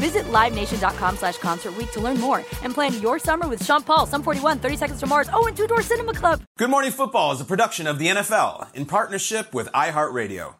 [0.00, 4.06] Visit LiveNation.com slash Concert Week to learn more and plan your summer with Sean Paul,
[4.06, 6.40] Sum 41, 30 Seconds to Mars, oh, and Two Door Cinema Club.
[6.56, 10.54] Good Morning Football is a production of the NFL in partnership with iHeartRadio.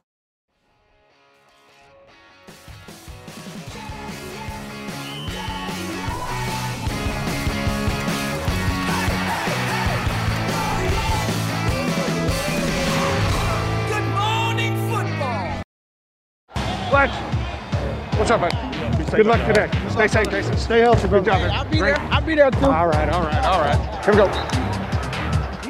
[13.89, 15.63] Good morning, football.
[16.91, 17.11] Fletch,
[18.19, 18.70] what's up, bud?
[19.11, 19.69] Good luck today.
[19.91, 20.56] Stay safe, Jason.
[20.56, 21.50] Stay healthy, Good job, man.
[21.50, 21.98] I'll be there.
[21.98, 22.66] I'll be there too.
[22.66, 24.05] All right, all right, all right.
[24.05, 24.27] Here we go.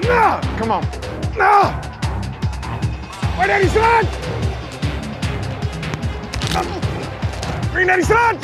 [0.07, 0.41] No!
[0.59, 0.85] Come on.
[1.39, 1.81] No!
[3.41, 4.07] Wait, Eddie, son!
[7.73, 8.37] Green Eddie, son!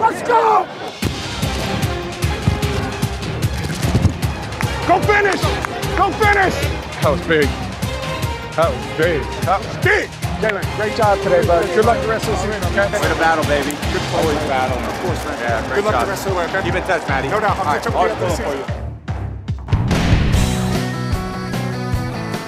[0.00, 0.66] Let's go!
[4.88, 5.40] Go finish!
[5.98, 6.54] Go finish!
[7.02, 7.69] That was big.
[8.60, 9.22] That was big.
[9.48, 10.04] That was big.
[10.44, 11.64] Jalen, great job today, bud.
[11.74, 12.92] Good luck the rest of the season, okay?
[12.92, 13.72] Way to battle, baby.
[13.88, 14.48] Good Always play.
[14.52, 14.76] battle.
[14.76, 15.40] Of course, man.
[15.40, 16.04] Yeah, great Good luck job.
[16.04, 16.62] the rest of the way, okay?
[16.68, 17.28] Keep in touch, Matty.
[17.32, 17.56] No doubt.
[17.56, 18.72] I'll All right, catch up all with you right, the pulling for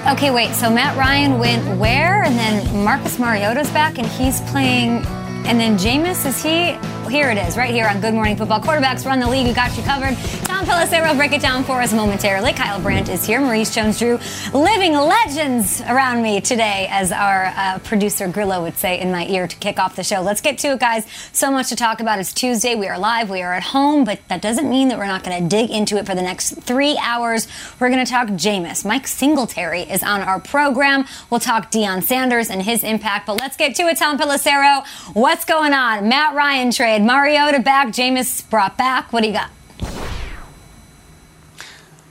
[0.04, 0.12] you.
[0.12, 0.52] Okay, wait.
[0.52, 2.22] So Matt Ryan went where?
[2.24, 5.06] And then Marcus Mariota's back and he's playing.
[5.48, 6.76] And then Jameis, is he?
[7.12, 8.62] Here it is, right here on Good Morning Football.
[8.62, 9.46] Quarterbacks run the league.
[9.46, 10.16] We got you covered.
[10.46, 12.54] Tom Pelissero will break it down for us momentarily.
[12.54, 13.38] Kyle Brandt is here.
[13.38, 14.18] Maurice Jones-Drew,
[14.54, 19.46] living legends around me today, as our uh, producer Grillo would say in my ear
[19.46, 20.22] to kick off the show.
[20.22, 21.06] Let's get to it, guys.
[21.34, 22.18] So much to talk about.
[22.18, 22.76] It's Tuesday.
[22.76, 23.28] We are live.
[23.28, 25.98] We are at home, but that doesn't mean that we're not going to dig into
[25.98, 27.46] it for the next three hours.
[27.78, 28.86] We're going to talk Jameis.
[28.86, 31.04] Mike Singletary is on our program.
[31.28, 33.26] We'll talk Deion Sanders and his impact.
[33.26, 34.86] But let's get to it, Tom Pelissero.
[35.12, 36.08] What's going on?
[36.08, 37.01] Matt Ryan trade.
[37.06, 37.88] Mariota back.
[37.88, 39.12] Jameis brought back.
[39.12, 39.50] What do you got?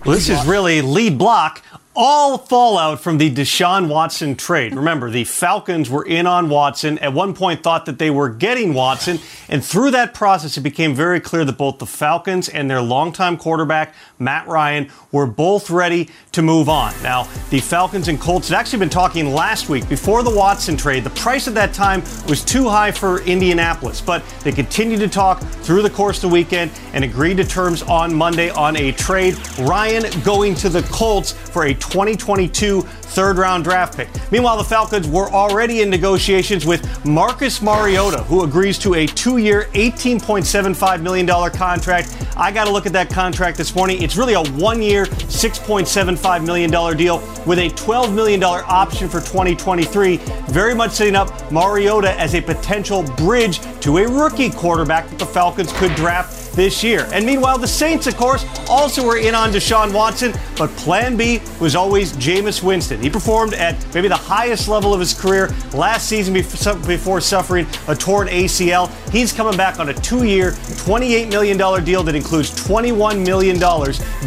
[0.05, 1.63] Well, this is really lead block.
[1.93, 4.73] All fallout from the Deshaun Watson trade.
[4.73, 6.97] Remember, the Falcons were in on Watson.
[6.99, 9.19] At one point, thought that they were getting Watson.
[9.49, 13.35] And through that process, it became very clear that both the Falcons and their longtime
[13.35, 16.93] quarterback, Matt Ryan, were both ready to move on.
[17.03, 21.03] Now, the Falcons and Colts had actually been talking last week before the Watson trade.
[21.03, 25.41] The price at that time was too high for Indianapolis, but they continued to talk
[25.41, 29.35] through the course of the weekend and agreed to terms on Monday on a trade.
[29.59, 32.81] Ryan going to the Colts for a 2022
[33.11, 34.09] third round draft pick.
[34.31, 39.37] Meanwhile, the Falcons were already in negotiations with Marcus Mariota, who agrees to a two
[39.37, 42.15] year, $18.75 million contract.
[42.37, 44.01] I got to look at that contract this morning.
[44.01, 50.17] It's really a one year, $6.75 million deal with a $12 million option for 2023.
[50.49, 55.25] Very much setting up Mariota as a potential bridge to a rookie quarterback that the
[55.25, 57.07] Falcons could draft this year.
[57.11, 61.41] And meanwhile, the Saints, of course, also were in on Deshaun Watson, but plan B
[61.59, 63.01] was always Jameis Winston.
[63.01, 67.95] He performed at maybe the highest level of his career last season before suffering a
[67.95, 68.89] torn ACL.
[69.11, 73.59] He's coming back on a two year, $28 million deal that includes $21 million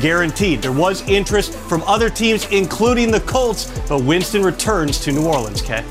[0.01, 0.63] guaranteed.
[0.63, 5.63] There was interest from other teams, including the Colts, but Winston returns to New Orleans,
[5.63, 5.85] Kay.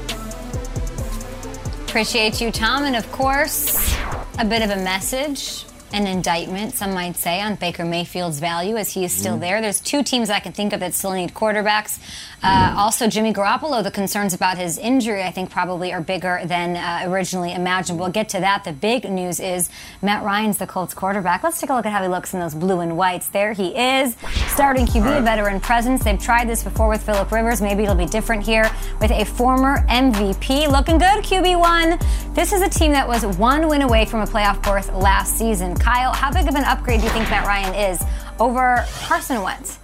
[1.88, 2.86] Appreciate you, Tom.
[2.86, 3.96] And of course,
[4.40, 8.90] a bit of a message an indictment, some might say, on Baker Mayfield's value as
[8.90, 9.42] he is still mm.
[9.42, 9.62] there.
[9.62, 12.00] There's two teams I can think of that still need quarterbacks.
[12.42, 16.76] Uh, also, Jimmy Garoppolo, the concerns about his injury, I think, probably are bigger than
[16.76, 18.00] uh, originally imagined.
[18.00, 18.64] We'll get to that.
[18.66, 19.70] The big news is
[20.02, 21.44] Matt Ryan's the Colts quarterback.
[21.44, 23.28] Let's take a look at how he looks in those blue and whites.
[23.30, 24.18] There he is,
[24.48, 25.24] starting QB, right.
[25.24, 26.04] veteran presence.
[26.04, 27.62] They've tried this before with Philip Rivers.
[27.62, 28.70] Maybe it'll be different here
[29.00, 30.68] with a former MVP.
[30.70, 32.34] Looking good, QB1.
[32.34, 35.76] This is a team that was one win away from a playoff berth last season.
[35.84, 38.02] Kyle, how big of an upgrade do you think Matt Ryan is
[38.40, 39.80] over Carson Wentz?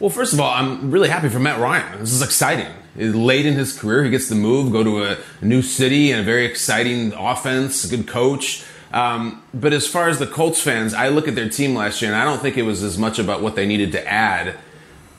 [0.00, 2.00] Well, first of all, I'm really happy for Matt Ryan.
[2.00, 2.66] This is exciting.
[2.96, 6.24] Late in his career, he gets the move, go to a new city and a
[6.24, 8.64] very exciting offense, good coach.
[8.92, 12.10] Um, but as far as the Colts fans, I look at their team last year
[12.10, 14.56] and I don't think it was as much about what they needed to add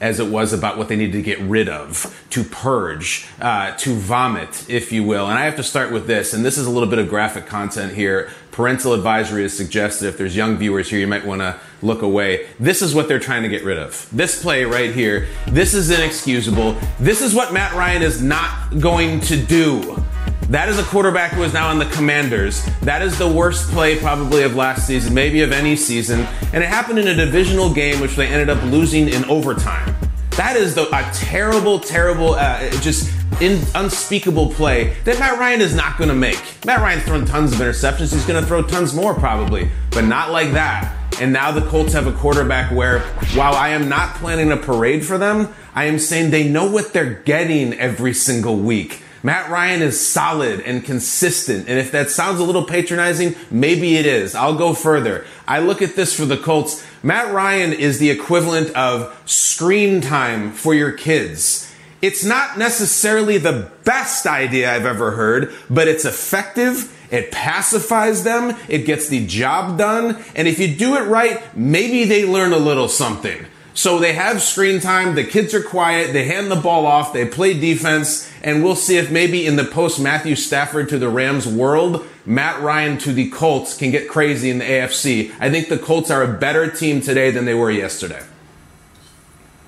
[0.01, 3.95] as it was about what they needed to get rid of, to purge, uh, to
[3.95, 5.27] vomit, if you will.
[5.27, 7.45] And I have to start with this, and this is a little bit of graphic
[7.45, 8.29] content here.
[8.51, 10.07] Parental advisory is suggested.
[10.07, 12.47] If there's young viewers here, you might want to look away.
[12.59, 14.07] This is what they're trying to get rid of.
[14.11, 15.27] This play right here.
[15.47, 16.77] This is inexcusable.
[16.99, 20.03] This is what Matt Ryan is not going to do.
[20.49, 22.67] That is a quarterback who is now on the Commanders.
[22.81, 26.21] That is the worst play probably of last season, maybe of any season.
[26.53, 29.95] And it happened in a divisional game, which they ended up losing in overtime.
[30.31, 35.75] That is the, a terrible, terrible, uh, just in, unspeakable play that Matt Ryan is
[35.75, 36.41] not going to make.
[36.65, 38.11] Matt Ryan's thrown tons of interceptions.
[38.11, 40.95] He's going to throw tons more probably, but not like that.
[41.21, 43.01] And now the Colts have a quarterback where,
[43.35, 46.91] while I am not planning a parade for them, I am saying they know what
[46.91, 49.03] they're getting every single week.
[49.21, 51.67] Matt Ryan is solid and consistent.
[51.67, 54.35] And if that sounds a little patronizing, maybe it is.
[54.35, 55.25] I'll go further.
[55.47, 56.85] I look at this for the Colts.
[57.03, 61.65] Matt Ryan is the equivalent of screen time for your kids.
[62.01, 66.95] It's not necessarily the best idea I've ever heard, but it's effective.
[67.11, 68.55] It pacifies them.
[68.69, 70.23] It gets the job done.
[70.35, 73.45] And if you do it right, maybe they learn a little something.
[73.73, 75.15] So they have screen time.
[75.15, 76.11] The kids are quiet.
[76.11, 77.13] They hand the ball off.
[77.13, 78.29] They play defense.
[78.43, 82.61] And we'll see if maybe in the post Matthew Stafford to the Rams world, Matt
[82.61, 85.33] Ryan to the Colts can get crazy in the AFC.
[85.39, 88.23] I think the Colts are a better team today than they were yesterday.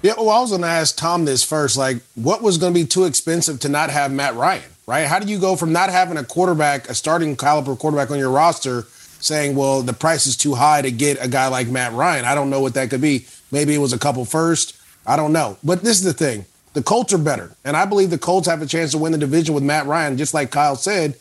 [0.02, 1.78] Yeah, well, I was going to ask Tom this first.
[1.78, 5.06] Like, what was going to be too expensive to not have Matt Ryan, right?
[5.06, 8.32] How do you go from not having a quarterback, a starting caliber quarterback on your
[8.32, 8.84] roster,
[9.20, 12.26] saying, well, the price is too high to get a guy like Matt Ryan?
[12.26, 13.28] I don't know what that could be.
[13.52, 14.78] Maybe it was a couple first.
[15.06, 15.58] I don't know.
[15.64, 17.52] But this is the thing the Colts are better.
[17.66, 20.18] And I believe the Colts have a chance to win the division with Matt Ryan,
[20.18, 21.18] just like Kyle said.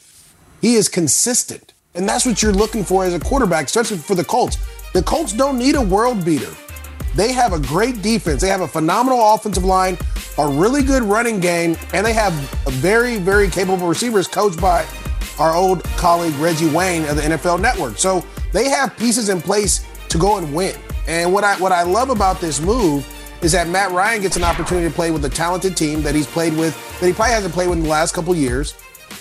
[0.61, 1.73] He is consistent.
[1.95, 4.59] And that's what you're looking for as a quarterback, especially for the Colts.
[4.93, 6.53] The Colts don't need a world beater.
[7.17, 8.41] They have a great defense.
[8.41, 9.99] They have a phenomenal offensive line,
[10.39, 12.33] a really good running game, and they have
[12.69, 14.87] very, very capable receivers coached by
[15.39, 17.99] our old colleague Reggie Wayne of the NFL Network.
[17.99, 20.77] So they have pieces in place to go and win.
[21.11, 23.05] And what I what I love about this move
[23.43, 26.27] is that Matt Ryan gets an opportunity to play with a talented team that he's
[26.29, 28.75] played with that he probably hasn't played with in the last couple years.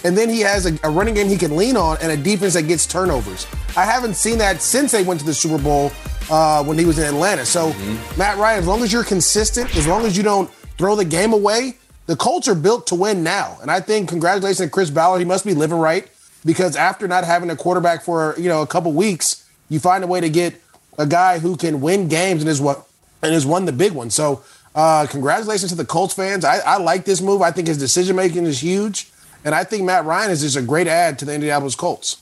[0.04, 2.54] And then he has a, a, running game he can lean on and a defense
[2.54, 3.48] that gets turnovers.
[3.76, 5.92] I haven't seen that since they went to the Super Bowl
[6.30, 7.44] uh, when he was in Atlanta.
[7.44, 8.20] So, mm-hmm.
[8.20, 11.34] Matt Ryan, as long as you're consistent, as long as you don't throw the game
[11.34, 11.76] away,
[12.06, 13.58] the Colts are built to win now.
[13.64, 15.20] And I think congratulations to Chris Ballard.
[15.20, 16.08] He must be living right
[16.46, 20.08] because after not having a quarterback for you know a couple weeks, you find a
[20.08, 20.54] way to get
[21.00, 22.86] a guy who can win games and is what
[23.24, 24.12] and has won the big one.
[24.12, 24.44] So
[24.76, 26.46] uh, congratulations to the Colts fans.
[26.46, 27.42] I, I like this move.
[27.42, 29.10] I think his decision making is huge,
[29.44, 32.22] and I think Matt Ryan is just a great add to the Indianapolis Colts.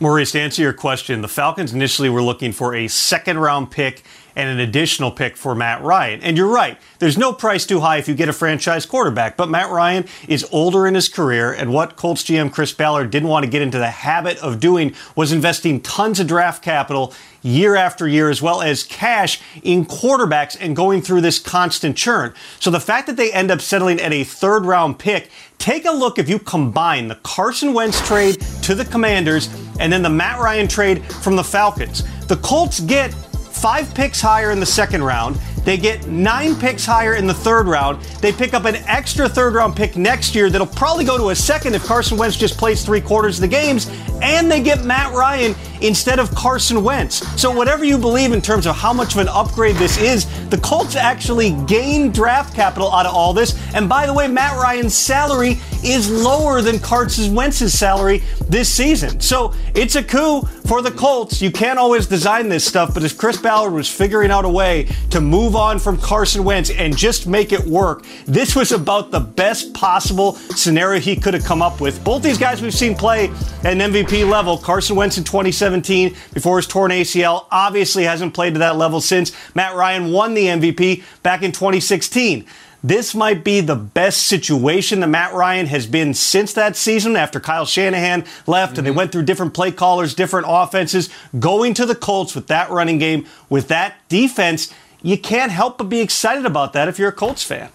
[0.00, 4.04] Maurice, to answer your question, the Falcons initially were looking for a second round pick
[4.38, 6.22] and an additional pick for Matt Ryan.
[6.22, 9.36] And you're right, there's no price too high if you get a franchise quarterback.
[9.36, 13.28] But Matt Ryan is older in his career, and what Colts GM Chris Ballard didn't
[13.28, 17.74] want to get into the habit of doing was investing tons of draft capital year
[17.74, 22.32] after year, as well as cash in quarterbacks and going through this constant churn.
[22.60, 25.90] So the fact that they end up settling at a third round pick, take a
[25.90, 29.48] look if you combine the Carson Wentz trade to the Commanders
[29.80, 32.04] and then the Matt Ryan trade from the Falcons.
[32.26, 33.14] The Colts get
[33.60, 35.36] five picks higher in the second round.
[35.68, 38.00] They get nine picks higher in the third round.
[38.22, 41.36] They pick up an extra third round pick next year that'll probably go to a
[41.36, 43.86] second if Carson Wentz just plays three quarters of the games.
[44.22, 47.16] And they get Matt Ryan instead of Carson Wentz.
[47.38, 50.56] So, whatever you believe in terms of how much of an upgrade this is, the
[50.58, 53.54] Colts actually gain draft capital out of all this.
[53.74, 59.20] And by the way, Matt Ryan's salary is lower than Carson Wentz's salary this season.
[59.20, 61.40] So it's a coup for the Colts.
[61.40, 64.88] You can't always design this stuff, but as Chris Ballard was figuring out a way
[65.10, 69.20] to move on from Carson Wentz and just make it work, this was about the
[69.20, 72.02] best possible scenario he could have come up with.
[72.04, 73.28] Both these guys we've seen play
[73.64, 74.56] at an MVP level.
[74.56, 79.32] Carson Wentz in 2017 before his torn ACL obviously hasn't played to that level since.
[79.54, 82.46] Matt Ryan won the MVP back in 2016.
[82.82, 87.40] This might be the best situation that Matt Ryan has been since that season after
[87.40, 88.78] Kyle Shanahan left mm-hmm.
[88.78, 91.10] and they went through different play callers, different offenses.
[91.38, 94.72] Going to the Colts with that running game, with that defense,
[95.02, 97.70] you can't help but be excited about that if you're a Colts fan.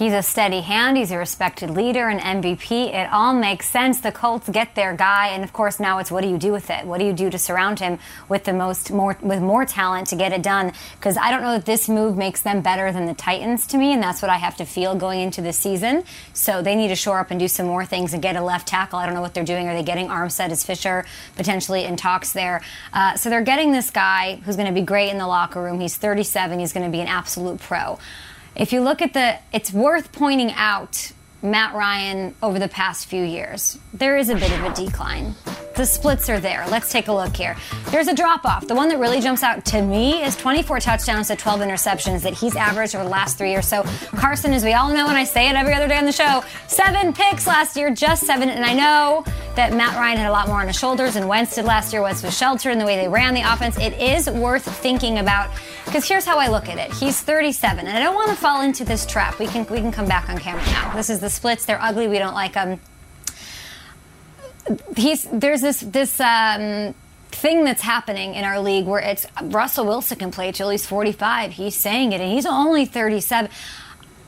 [0.00, 0.96] He's a steady hand.
[0.96, 2.94] He's a respected leader, an MVP.
[2.94, 4.00] It all makes sense.
[4.00, 6.70] The Colts get their guy, and of course now it's what do you do with
[6.70, 6.86] it?
[6.86, 10.16] What do you do to surround him with the most more with more talent to
[10.16, 10.72] get it done?
[10.94, 13.92] Because I don't know that this move makes them better than the Titans to me,
[13.92, 16.04] and that's what I have to feel going into the season.
[16.32, 18.68] So they need to shore up and do some more things and get a left
[18.68, 18.98] tackle.
[18.98, 19.68] I don't know what they're doing.
[19.68, 21.04] Are they getting Armstead as Fisher
[21.36, 22.62] potentially in talks there?
[22.94, 25.78] Uh, so they're getting this guy who's going to be great in the locker room.
[25.78, 26.58] He's 37.
[26.58, 27.98] He's going to be an absolute pro.
[28.56, 33.24] If you look at the, it's worth pointing out Matt Ryan over the past few
[33.24, 33.78] years.
[33.94, 35.34] There is a bit of a decline.
[35.80, 36.66] The splits are there.
[36.68, 37.56] Let's take a look here.
[37.86, 38.66] There's a drop off.
[38.66, 42.34] The one that really jumps out to me is 24 touchdowns to 12 interceptions that
[42.34, 43.66] he's averaged over the last three years.
[43.66, 43.82] So
[44.14, 46.44] Carson, as we all know, and I say it every other day on the show,
[46.68, 48.50] seven picks last year, just seven.
[48.50, 49.24] And I know
[49.56, 52.02] that Matt Ryan had a lot more on his shoulders and Wentz did last year.
[52.02, 53.78] Wentz was sheltered in the way they ran the offense.
[53.78, 55.48] It is worth thinking about
[55.86, 56.92] because here's how I look at it.
[56.92, 59.38] He's 37, and I don't want to fall into this trap.
[59.38, 60.94] We can we can come back on camera now.
[60.94, 61.64] This is the splits.
[61.64, 62.06] They're ugly.
[62.06, 62.80] We don't like them
[64.96, 66.94] he's there's this this um,
[67.30, 71.52] thing that's happening in our league where it's Russell Wilson can play till he's 45.
[71.52, 73.50] He's saying it, and he's only 37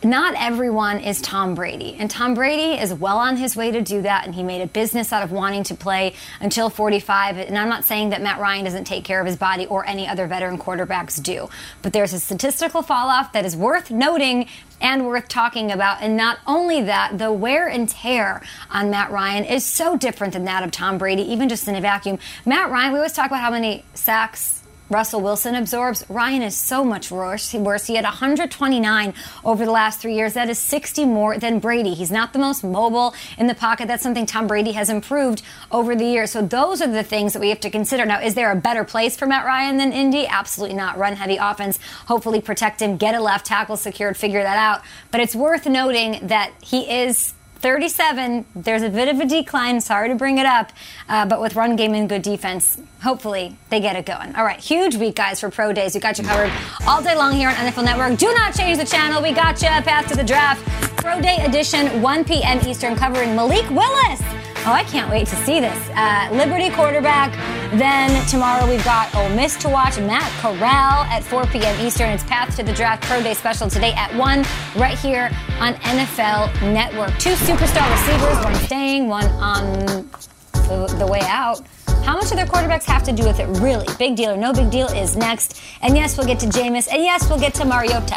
[0.05, 1.97] not everyone is Tom Brady.
[1.99, 4.25] And Tom Brady is well on his way to do that.
[4.27, 7.39] And he made a business out of wanting to play until 45.
[7.39, 10.09] And I'm not saying that Matt Ryan doesn't take care of his body or any
[10.09, 11.49] other veteran quarterbacks do.
[11.83, 14.49] But there's a statistical fall off that is worth noting
[14.81, 16.03] and worth talking about.
[16.03, 20.45] And not only that, the wear and tear on Matt Ryan is so different than
[20.45, 22.19] that of Tom Brady, even just in a vacuum.
[22.45, 24.62] Matt Ryan, we always talk about how many sacks
[24.93, 26.05] Russell Wilson absorbs.
[26.09, 27.53] Ryan is so much worse.
[27.55, 27.87] Worse.
[27.87, 30.35] He had 129 over the last three years.
[30.35, 31.95] That is 60 more than Brady.
[31.95, 33.89] He's not the most mobile in the pocket.
[33.89, 36.31] That's something Tom Brady has improved over the years.
[36.31, 38.05] So those are the things that we have to consider.
[38.05, 40.27] Now, is there a better place for Matt Ryan than Indy?
[40.27, 40.99] Absolutely not.
[40.99, 41.79] Run heavy offense.
[42.07, 42.97] Hopefully protect him.
[42.97, 44.17] Get a left tackle secured.
[44.17, 44.83] Figure that out.
[45.11, 48.45] But it's worth noting that he is 37.
[48.57, 49.81] There's a bit of a decline.
[49.81, 50.73] Sorry to bring it up,
[51.09, 54.35] uh, but with run game and good defense, hopefully they get it going.
[54.35, 55.95] All right, huge week, guys, for pro days.
[55.95, 56.53] We got you covered
[56.87, 58.19] all day long here on NFL Network.
[58.19, 59.23] Do not change the channel.
[59.23, 59.69] We got you.
[59.69, 60.63] Path to the draft.
[60.99, 62.61] Pro Day edition, 1 p.m.
[62.67, 64.21] Eastern, covering Malik Willis.
[64.65, 65.91] Oh, I can't wait to see this.
[65.91, 67.33] Uh, Liberty quarterback.
[67.77, 69.99] Then tomorrow we've got Ole Miss to watch.
[69.99, 71.85] Matt Corral at 4 p.m.
[71.85, 72.11] Eastern.
[72.11, 74.45] It's Path to the Draft Pro Day special today at 1
[74.77, 77.11] right here on NFL Network.
[77.19, 80.07] Two superstar receivers, one staying, one on
[80.53, 81.61] the, the way out.
[82.05, 83.87] How much do their quarterbacks have to do with it, really?
[83.99, 85.61] Big deal or no big deal is next.
[85.83, 86.87] And yes, we'll get to Jameis.
[86.89, 88.17] And yes, we'll get to Mariota.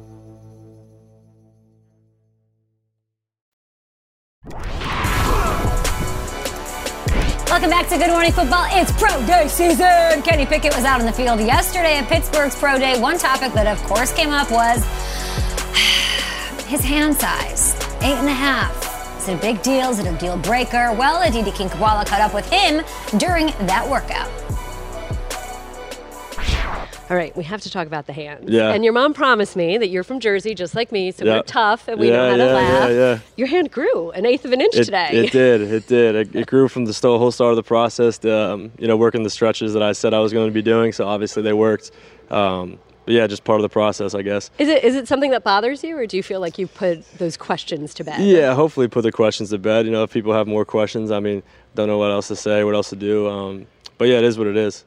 [7.61, 8.65] Welcome back to Good Morning Football.
[8.71, 10.23] It's Pro Day season.
[10.23, 12.99] Kenny Pickett was out on the field yesterday at Pittsburgh's Pro Day.
[12.99, 14.77] One topic that, of course, came up was
[16.65, 19.19] his hand size eight and a half.
[19.19, 19.91] Is it a big deal?
[19.91, 20.91] Is it a deal breaker?
[20.93, 22.83] Well, Aditi Kinkhabwala caught up with him
[23.19, 24.31] during that workout.
[27.11, 28.45] All right, we have to talk about the hands.
[28.49, 28.71] Yeah.
[28.71, 31.35] And your mom promised me that you're from Jersey, just like me, so Yeah.
[31.35, 32.89] we're tough and we Yeah, know how to yeah, laugh.
[32.89, 33.19] yeah, yeah.
[33.35, 35.09] Your hand grew an eighth of an inch It, today.
[35.11, 35.61] it did.
[35.73, 36.15] It did.
[36.15, 38.23] It, it grew from the whole start of the process.
[38.23, 40.93] Um, you know, working the stretches that I said I was going to be doing.
[40.93, 41.91] So obviously they worked.
[42.29, 44.49] Um, but yeah, just part of the process, I guess.
[44.57, 47.03] Is it is it something that bothers you, or do you feel like you put
[47.17, 48.21] those questions to bed?
[48.21, 49.85] Yeah, hopefully put the questions to bed.
[49.85, 51.43] You know, if people have more questions, I mean,
[51.75, 53.27] don't know what else to say, what else to do.
[53.27, 53.65] Um,
[53.97, 54.85] but yeah, it is what it is.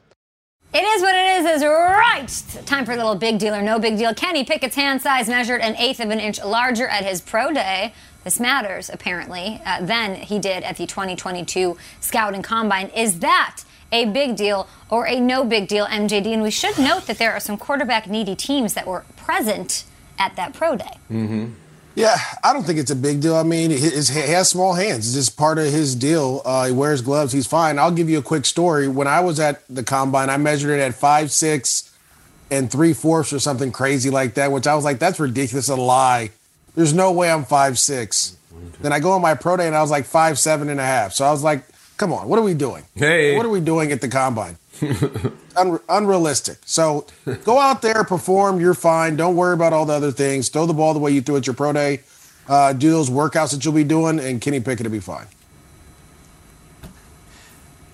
[0.75, 2.67] It is what it is, is right.
[2.67, 4.13] Time for a little big deal or no big deal.
[4.13, 7.95] Kenny Pickett's hand size measured an eighth of an inch larger at his pro day.
[8.25, 12.89] This matters, apparently, uh, than he did at the 2022 Scouting Combine.
[12.89, 13.61] Is that
[13.93, 16.33] a big deal or a no big deal, MJD?
[16.33, 19.85] And we should note that there are some quarterback needy teams that were present
[20.19, 20.99] at that pro day.
[21.09, 21.53] Mm-hmm.
[21.95, 23.37] Yeah, I don't think it's a big deal.
[23.37, 25.07] I mean, his, he has small hands.
[25.07, 26.43] It's just part of his deal.
[26.45, 27.33] Uh, he wears gloves.
[27.33, 27.79] He's fine.
[27.79, 28.89] I'll give you a quick story.
[28.89, 31.95] When I was at the combine, I measured it at five six
[32.51, 35.69] and three fourths or something crazy like that, which I was like, that's ridiculous.
[35.69, 36.31] A lie.
[36.75, 38.37] There's no way I'm five six.
[38.81, 40.85] Then I go on my pro day and I was like five seven and a
[40.85, 41.13] half.
[41.13, 41.65] So I was like,
[41.97, 42.85] come on, what are we doing?
[42.97, 44.57] Hey, what are we doing at the combine?
[45.57, 46.59] Un- unrealistic.
[46.67, 47.07] So
[47.45, 48.61] go out there, perform.
[48.61, 49.17] You're fine.
[49.17, 50.49] Don't worry about all the other things.
[50.49, 52.01] Throw the ball the way you threw at your pro day.
[52.49, 55.27] Uh, do those workouts that you'll be doing, and Kenny Pickett will be fine.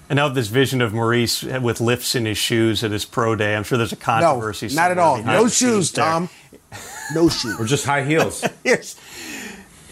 [0.09, 3.55] And now this vision of Maurice with lifts in his shoes at his pro day,
[3.55, 4.67] I'm sure there's a controversy.
[4.69, 5.23] No, not at all.
[5.23, 6.05] No the scenes shoes, there.
[6.05, 6.29] Tom.
[7.13, 7.59] No shoes.
[7.59, 8.45] Or just high heels.
[8.65, 9.03] Here's, here-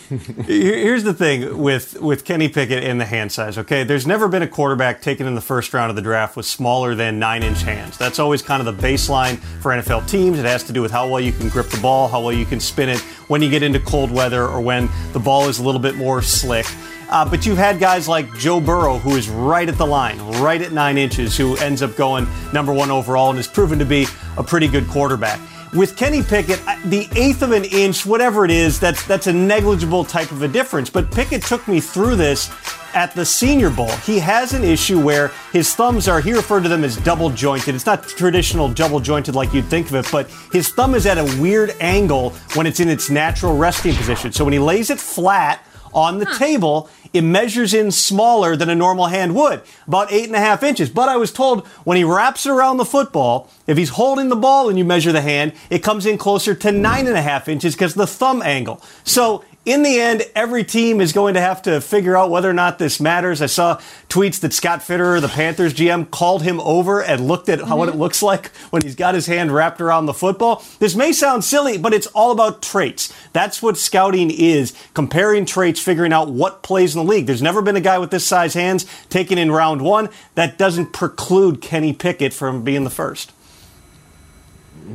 [0.47, 3.59] here's the thing with with Kenny Pickett and the hand size.
[3.59, 6.47] Okay, there's never been a quarterback taken in the first round of the draft with
[6.47, 7.99] smaller than nine inch hands.
[7.99, 10.39] That's always kind of the baseline for NFL teams.
[10.39, 12.47] It has to do with how well you can grip the ball, how well you
[12.47, 15.63] can spin it when you get into cold weather or when the ball is a
[15.63, 16.67] little bit more slick.
[17.11, 20.61] Uh, but you've had guys like Joe Burrow, who is right at the line, right
[20.61, 24.07] at nine inches, who ends up going number one overall and has proven to be
[24.37, 25.41] a pretty good quarterback.
[25.75, 30.03] With Kenny Pickett, the eighth of an inch, whatever it is, that's that's a negligible
[30.03, 30.89] type of a difference.
[30.89, 32.51] But Pickett took me through this
[32.95, 33.91] at the Senior Bowl.
[33.99, 37.75] He has an issue where his thumbs are, he referred to them as double jointed.
[37.75, 41.19] It's not traditional double jointed like you'd think of it, but his thumb is at
[41.19, 44.33] a weird angle when it's in its natural resting position.
[44.33, 48.75] So when he lays it flat, on the table, it measures in smaller than a
[48.75, 50.91] normal hand would, about eight and a half inches.
[50.91, 54.37] But I was told when he wraps it around the football, if he's holding the
[54.37, 57.49] ball and you measure the hand, it comes in closer to nine and a half
[57.49, 58.83] inches because of the thumb angle.
[59.05, 62.55] So in the end, every team is going to have to figure out whether or
[62.55, 63.43] not this matters.
[63.43, 63.77] I saw
[64.09, 67.89] tweets that Scott Fitterer, the Panthers GM, called him over and looked at how, what
[67.89, 68.01] it mm-hmm.
[68.01, 70.65] looks like when he's got his hand wrapped around the football.
[70.79, 73.13] This may sound silly, but it's all about traits.
[73.35, 77.27] That's what scouting is comparing traits, figuring out what plays in the league.
[77.27, 80.09] There's never been a guy with this size hands taken in round one.
[80.35, 83.33] That doesn't preclude Kenny Pickett from being the first.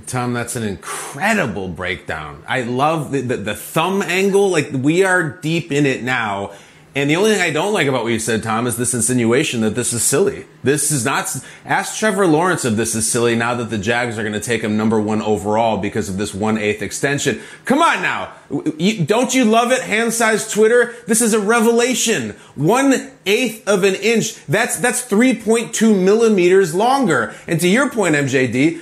[0.01, 2.43] Tom, that's an incredible breakdown.
[2.47, 4.49] I love the, the, the thumb angle.
[4.49, 6.51] Like, we are deep in it now.
[6.95, 9.61] And the only thing I don't like about what you said, Tom, is this insinuation
[9.61, 10.45] that this is silly.
[10.63, 11.35] This is not.
[11.65, 14.61] Ask Trevor Lawrence if this is silly now that the Jags are going to take
[14.61, 17.41] him number one overall because of this one eighth extension.
[17.65, 18.33] Come on now.
[18.77, 19.81] You, don't you love it?
[19.81, 20.93] Hand size Twitter.
[21.07, 22.31] This is a revelation.
[22.53, 24.45] One eighth of an inch.
[24.45, 27.33] That's, that's 3.2 millimeters longer.
[27.47, 28.79] And to your point, MJD,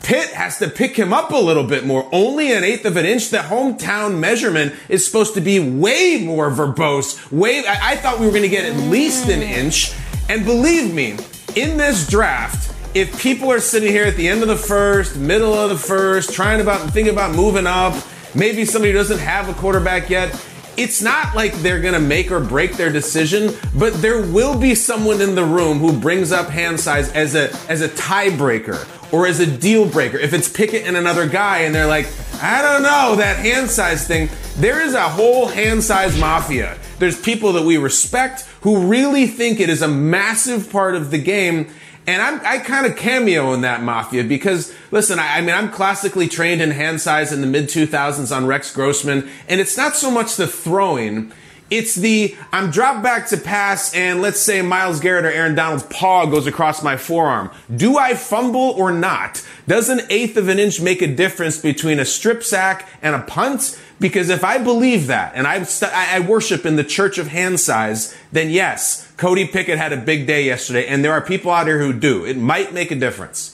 [0.00, 2.08] Pitt has to pick him up a little bit more.
[2.12, 3.30] Only an eighth of an inch.
[3.30, 7.30] The hometown measurement is supposed to be way more verbose.
[7.32, 9.92] Way, I, I thought we were going to get at least an inch.
[10.28, 11.16] And believe me,
[11.56, 15.54] in this draft, if people are sitting here at the end of the first, middle
[15.54, 17.94] of the first, trying about thinking about moving up,
[18.34, 20.30] maybe somebody doesn't have a quarterback yet.
[20.76, 24.74] It's not like they're going to make or break their decision, but there will be
[24.74, 29.26] someone in the room who brings up hand size as a as a tiebreaker or
[29.26, 30.16] as a deal breaker.
[30.16, 32.08] If it's Pickett and another guy and they're like,
[32.40, 36.78] "I don't know, that hand size thing." There is a whole hand size mafia.
[36.98, 41.18] There's people that we respect who really think it is a massive part of the
[41.18, 41.66] game
[42.06, 45.70] and I'm, I kind of cameo in that mafia because, listen, I, I, mean, I'm
[45.70, 49.94] classically trained in hand size in the mid 2000s on Rex Grossman, and it's not
[49.94, 51.32] so much the throwing.
[51.72, 55.84] It's the, I'm dropped back to pass, and let's say Myles Garrett or Aaron Donald's
[55.84, 57.50] paw goes across my forearm.
[57.74, 59.42] Do I fumble or not?
[59.66, 63.22] Does an eighth of an inch make a difference between a strip sack and a
[63.22, 63.80] punt?
[63.98, 68.14] Because if I believe that, and I, I worship in the church of hand size,
[68.30, 71.78] then yes, Cody Pickett had a big day yesterday, and there are people out here
[71.78, 72.26] who do.
[72.26, 73.51] It might make a difference.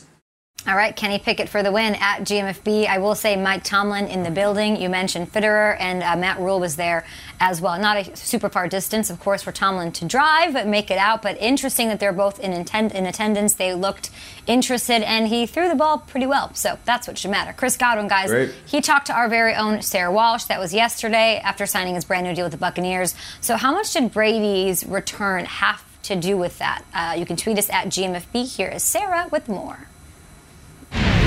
[0.68, 2.87] All right, Kenny Pickett for the win at GMFB.
[2.87, 4.78] I will say Mike Tomlin in the building.
[4.78, 7.07] You mentioned Fitterer, and uh, Matt Rhule was there
[7.40, 7.81] as well.
[7.81, 11.22] Not a super far distance, of course, for Tomlin to drive, but make it out,
[11.22, 13.54] but interesting that they're both in, inten- in attendance.
[13.54, 14.11] They looked
[14.46, 16.52] interested, and he threw the ball pretty well.
[16.52, 17.54] So that's what should matter.
[17.54, 18.52] Chris Godwin, guys, Great.
[18.66, 20.44] he talked to our very own Sarah Walsh.
[20.44, 23.14] That was yesterday after signing his brand new deal with the Buccaneers.
[23.40, 26.83] So, how much did Brady's return have to do with that?
[26.92, 28.54] Uh, you can tweet us at GMFB.
[28.54, 29.88] Here is Sarah with more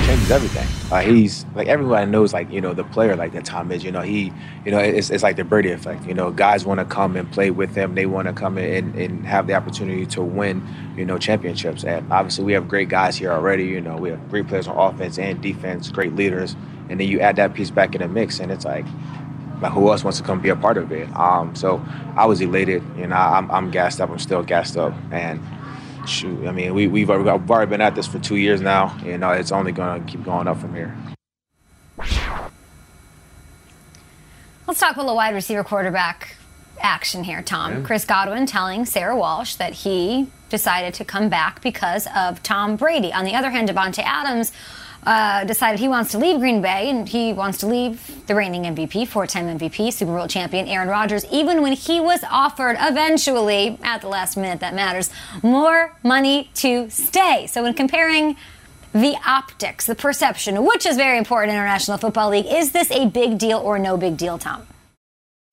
[0.05, 0.67] changes everything.
[0.91, 3.83] Uh, he's like everybody knows, like you know, the player like that Tom is.
[3.83, 4.33] You know, he,
[4.65, 6.05] you know, it's, it's like the Brady effect.
[6.05, 7.95] You know, guys want to come and play with him.
[7.95, 11.83] They want to come in and, and have the opportunity to win, you know, championships.
[11.83, 13.65] And obviously, we have great guys here already.
[13.65, 16.55] You know, we have great players on offense and defense, great leaders.
[16.89, 18.85] And then you add that piece back in the mix, and it's like,
[19.61, 21.07] like who else wants to come be a part of it?
[21.15, 21.81] Um, so
[22.17, 22.83] I was elated.
[22.97, 24.09] You know, I'm, I'm gassed up.
[24.09, 25.39] I'm still gassed up, and
[26.07, 29.31] shoot, I mean, we, we've already been at this for two years now, and uh,
[29.31, 30.95] it's only going to keep going up from here.
[34.67, 36.35] Let's talk about the wide receiver quarterback
[36.79, 37.71] action here, Tom.
[37.73, 37.81] Yeah.
[37.81, 43.13] Chris Godwin telling Sarah Walsh that he decided to come back because of Tom Brady.
[43.13, 44.51] On the other hand, Davante Adams
[45.05, 48.63] uh, decided he wants to leave Green Bay and he wants to leave the reigning
[48.63, 54.01] MVP, four-time MVP, Super Bowl champion Aaron Rodgers, even when he was offered eventually, at
[54.01, 55.09] the last minute that matters,
[55.41, 57.47] more money to stay.
[57.47, 58.35] So when comparing
[58.93, 63.07] the optics, the perception, which is very important in International Football League, is this a
[63.07, 64.67] big deal or no big deal, Tom?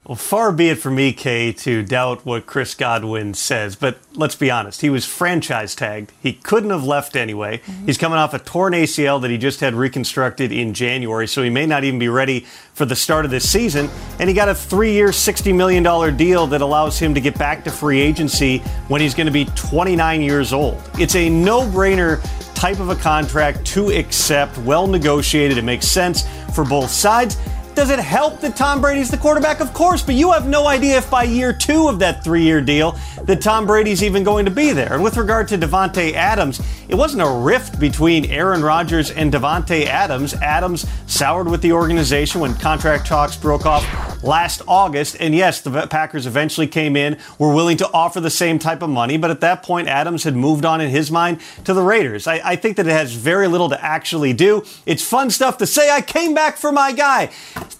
[0.08, 4.36] Well, far be it from me, Kay, to doubt what Chris Godwin says, but let's
[4.36, 4.80] be honest.
[4.80, 6.12] He was franchise tagged.
[6.22, 7.58] He couldn't have left anyway.
[7.58, 7.84] Mm-hmm.
[7.84, 11.50] He's coming off a torn ACL that he just had reconstructed in January, so he
[11.50, 13.90] may not even be ready for the start of this season.
[14.18, 17.62] And he got a three year, $60 million deal that allows him to get back
[17.64, 20.82] to free agency when he's going to be 29 years old.
[20.98, 22.22] It's a no brainer
[22.54, 25.58] type of a contract to accept, well negotiated.
[25.58, 27.36] It makes sense for both sides.
[27.78, 29.60] Does it help that Tom Brady's the quarterback?
[29.60, 32.60] Of course, but you have no idea if by year two of that three year
[32.60, 34.94] deal that Tom Brady's even going to be there.
[34.94, 39.86] And with regard to Davante Adams, it wasn't a rift between Aaron Rodgers and Davante
[39.86, 40.34] Adams.
[40.34, 43.84] Adams soured with the organization when contract talks broke off
[44.22, 45.16] last August.
[45.20, 48.90] And yes, the Packers eventually came in, were willing to offer the same type of
[48.90, 52.26] money, but at that point, Adams had moved on in his mind to the Raiders.
[52.26, 54.64] I, I think that it has very little to actually do.
[54.86, 57.26] It's fun stuff to say, I came back for my guy.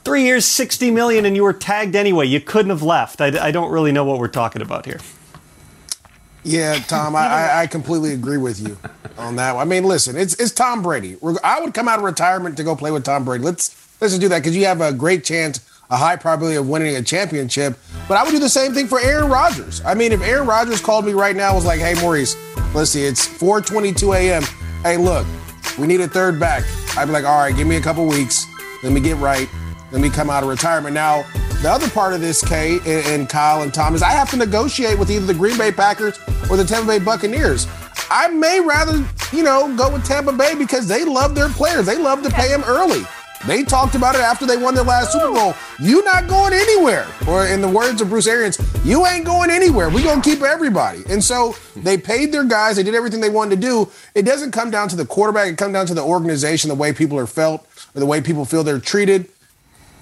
[0.05, 2.27] Three years, 60 million, and you were tagged anyway.
[2.27, 3.21] You couldn't have left.
[3.21, 4.99] I, I don't really know what we're talking about here.
[6.45, 8.79] Yeah, Tom, I, I completely agree with you
[9.19, 9.57] on that.
[9.57, 11.17] I mean, listen, it's it's Tom Brady.
[11.45, 13.45] I would come out of retirement to go play with Tom Brady.
[13.45, 16.69] Let's let's just do that because you have a great chance, a high probability of
[16.69, 17.79] winning a championship.
[18.07, 19.83] But I would do the same thing for Aaron Rodgers.
[19.85, 22.37] I mean, if Aaron Rodgers called me right now, was like, "Hey, Maurice,
[22.75, 24.43] let's see, it's 4:22 a.m.
[24.83, 25.27] Hey, look,
[25.79, 26.65] we need a third back."
[26.97, 28.47] I'd be like, "All right, give me a couple weeks.
[28.83, 29.49] Let me get right."
[29.91, 30.93] Let me come out of retirement.
[30.93, 31.25] Now,
[31.63, 34.37] the other part of this, Kay and, and Kyle and Tom, is I have to
[34.37, 36.19] negotiate with either the Green Bay Packers
[36.51, 37.67] or the Tampa Bay Buccaneers.
[38.11, 41.87] I may rather, you know, go with Tampa Bay because they love their players.
[41.87, 43.03] They love to pay them early.
[43.47, 45.55] They talked about it after they won their last Super Bowl.
[45.79, 47.07] You not going anywhere.
[47.29, 49.89] Or in the words of Bruce Arians, you ain't going anywhere.
[49.91, 51.03] We gonna keep everybody.
[51.09, 52.77] And so they paid their guys.
[52.77, 53.91] They did everything they wanted to do.
[54.15, 55.49] It doesn't come down to the quarterback.
[55.49, 58.45] It comes down to the organization, the way people are felt, or the way people
[58.45, 59.29] feel they're treated.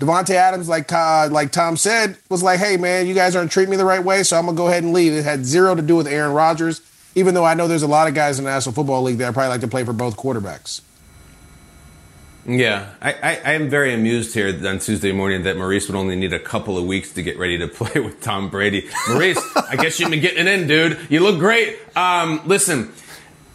[0.01, 3.71] Davante Adams, like uh, like Tom said, was like, "Hey man, you guys aren't treating
[3.71, 5.83] me the right way, so I'm gonna go ahead and leave." It had zero to
[5.83, 6.81] do with Aaron Rodgers,
[7.15, 9.29] even though I know there's a lot of guys in the National Football League that
[9.29, 10.83] I probably like to play for both quarterbacks.
[12.49, 16.15] Yeah, I, I, I, am very amused here on Tuesday morning that Maurice would only
[16.15, 18.89] need a couple of weeks to get ready to play with Tom Brady.
[19.09, 20.99] Maurice, I guess you've been getting in, dude.
[21.11, 21.77] You look great.
[21.97, 22.93] Um, listen,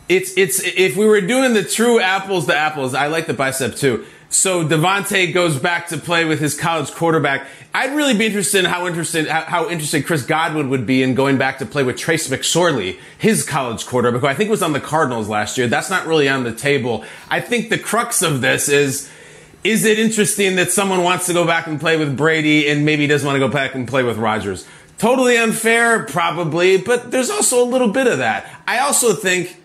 [0.10, 3.76] it's it's if we were doing the true apples to apples, I like the bicep
[3.76, 4.06] too.
[4.32, 7.48] So Davante goes back to play with his college quarterback.
[7.74, 11.38] I'd really be interested in how interested how, interested Chris Godwin would be in going
[11.38, 14.80] back to play with Trace McSorley, his college quarterback, who I think was on the
[14.80, 15.68] Cardinals last year.
[15.68, 17.04] That's not really on the table.
[17.30, 19.12] I think the crux of this is
[19.66, 23.08] is it interesting that someone wants to go back and play with Brady and maybe
[23.08, 24.66] doesn't want to go back and play with Rodgers?
[24.98, 28.50] Totally unfair, probably, but there's also a little bit of that.
[28.66, 29.58] I also think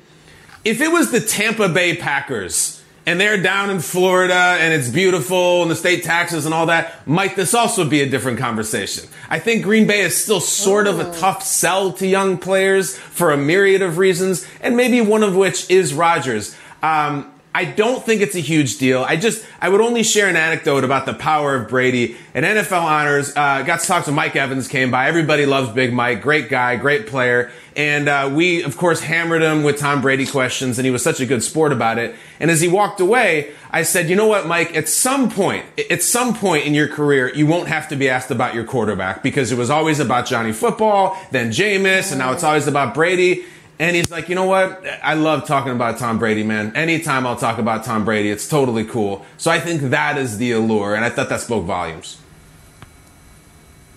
[0.64, 2.75] if it was the Tampa Bay Packers
[3.06, 7.06] and they're down in Florida and it's beautiful and the state taxes and all that,
[7.06, 9.08] might this also be a different conversation?
[9.30, 13.30] I think Green Bay is still sort of a tough sell to young players for
[13.30, 16.56] a myriad of reasons, and maybe one of which is Rodgers.
[16.82, 19.02] Um, I don't think it's a huge deal.
[19.02, 22.14] I just, I would only share an anecdote about the power of Brady.
[22.34, 25.08] At NFL Honors, uh, got to talk to Mike Evans, came by.
[25.08, 26.20] Everybody loves Big Mike.
[26.20, 27.50] Great guy, great player.
[27.74, 31.18] And uh, we, of course, hammered him with Tom Brady questions, and he was such
[31.20, 32.14] a good sport about it.
[32.40, 36.02] And as he walked away, I said, you know what, Mike, at some point, at
[36.02, 39.50] some point in your career, you won't have to be asked about your quarterback because
[39.50, 43.46] it was always about Johnny Football, then Jameis, and now it's always about Brady.
[43.78, 44.82] And he's like, you know what?
[45.02, 46.74] I love talking about Tom Brady, man.
[46.74, 49.26] Anytime I'll talk about Tom Brady, it's totally cool.
[49.36, 52.18] So I think that is the allure, and I thought that spoke volumes.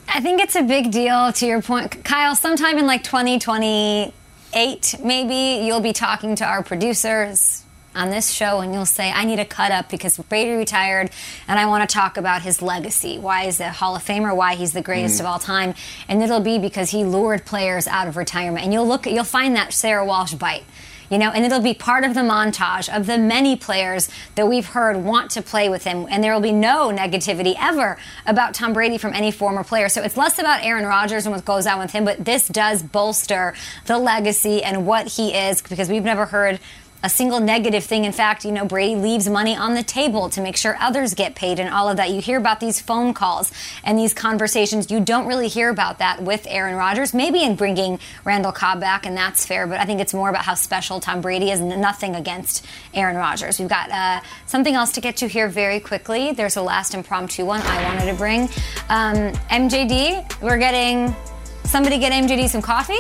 [0.10, 2.04] I think it's a big deal to your point.
[2.04, 7.64] Kyle, sometime in like 2028, maybe you'll be talking to our producers
[7.96, 11.10] on this show and you'll say, I need a cut up because Brady retired
[11.48, 13.18] and I want to talk about his legacy.
[13.18, 15.20] Why he's a Hall of Famer, why he's the greatest Mm.
[15.22, 15.74] of all time.
[16.08, 18.64] And it'll be because he lured players out of retirement.
[18.64, 20.64] And you'll look, you'll find that Sarah Walsh bite.
[21.12, 24.68] You know, and it'll be part of the montage of the many players that we've
[24.68, 26.06] heard want to play with him.
[26.08, 27.98] And there will be no negativity ever
[28.28, 29.90] about Tom Brady from any former player.
[29.90, 32.84] So it's less about Aaron Rodgers and what goes on with him, but this does
[32.84, 33.56] bolster
[33.88, 36.60] the legacy and what he is because we've never heard
[37.02, 38.06] a single negative thing.
[38.06, 41.36] In fact, you know, Brady leaves money on the table to make sure others get
[41.36, 42.10] paid and all of that.
[42.10, 43.52] You hear about these phone calls
[43.84, 44.92] and these conversations.
[44.92, 47.14] You don't really hear about that with Aaron Rodgers.
[47.14, 50.44] Maybe in bringing Randall Cobb back, and that's fair, but I think it's more about
[50.44, 53.60] how special Tom Brady is and nothing against Aaron Rodgers.
[53.60, 56.34] We've got uh, something else to get to here very quickly.
[56.34, 58.44] There's a last impromptu one I wanted to bring.
[58.90, 61.16] Um, MJD, we're getting
[61.64, 63.00] somebody get MJD some coffee,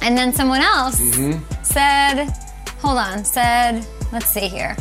[0.00, 0.98] and then someone else
[1.62, 2.32] said,
[2.82, 4.76] hold on, said, let's see here.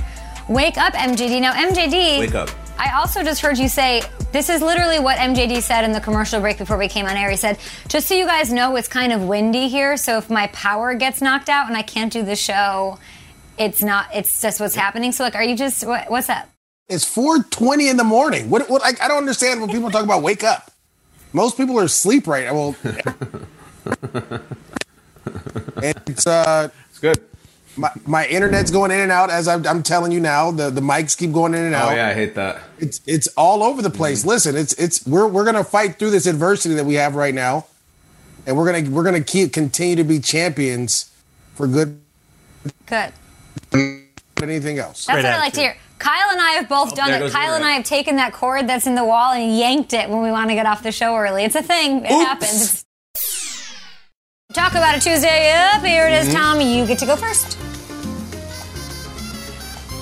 [0.48, 1.42] Wake up, MJD.
[1.42, 2.20] Now, MJD.
[2.20, 2.50] Wake up.
[2.78, 6.40] I also just heard you say, this is literally what MJD said in the commercial
[6.40, 7.30] break before we came on air.
[7.30, 10.48] He said, just so you guys know, it's kind of windy here, so if my
[10.48, 12.98] power gets knocked out and I can't do the show,
[13.58, 15.12] it's not, it's just what's happening.
[15.12, 16.50] So, like, are you just, what, what's that?
[16.90, 18.50] It's 4:20 in the morning.
[18.50, 18.68] What?
[18.68, 18.82] What?
[18.82, 20.72] Like, I don't understand when people talk about wake up.
[21.34, 22.56] Most people are asleep right now.
[22.56, 22.76] Well,
[25.84, 27.29] it's uh, it's good.
[27.80, 30.52] My, my internet's going in and out as I'm, I'm telling you now.
[30.52, 31.94] The the mics keep going in and out.
[31.94, 32.62] Oh yeah, I hate that.
[32.78, 34.26] It's it's all over the place.
[34.26, 37.68] Listen, it's it's we're we're gonna fight through this adversity that we have right now,
[38.46, 41.10] and we're gonna we're gonna keep continue to be champions
[41.56, 42.02] for good.
[42.86, 43.14] Good.
[44.42, 45.06] Anything else?
[45.06, 45.78] That's what I like to hear.
[46.00, 47.32] Kyle and I have both done it.
[47.32, 50.22] Kyle and I have taken that cord that's in the wall and yanked it when
[50.22, 51.44] we want to get off the show early.
[51.46, 52.06] It's a thing.
[52.06, 52.86] It happens.
[54.54, 55.54] Talk about it Tuesday.
[55.74, 56.34] Up here it is, Mhm.
[56.34, 56.62] Tom.
[56.62, 57.58] You get to go first.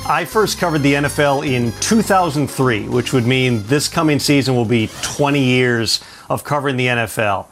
[0.09, 4.89] I first covered the NFL in 2003, which would mean this coming season will be
[5.01, 7.47] 20 years of covering the NFL.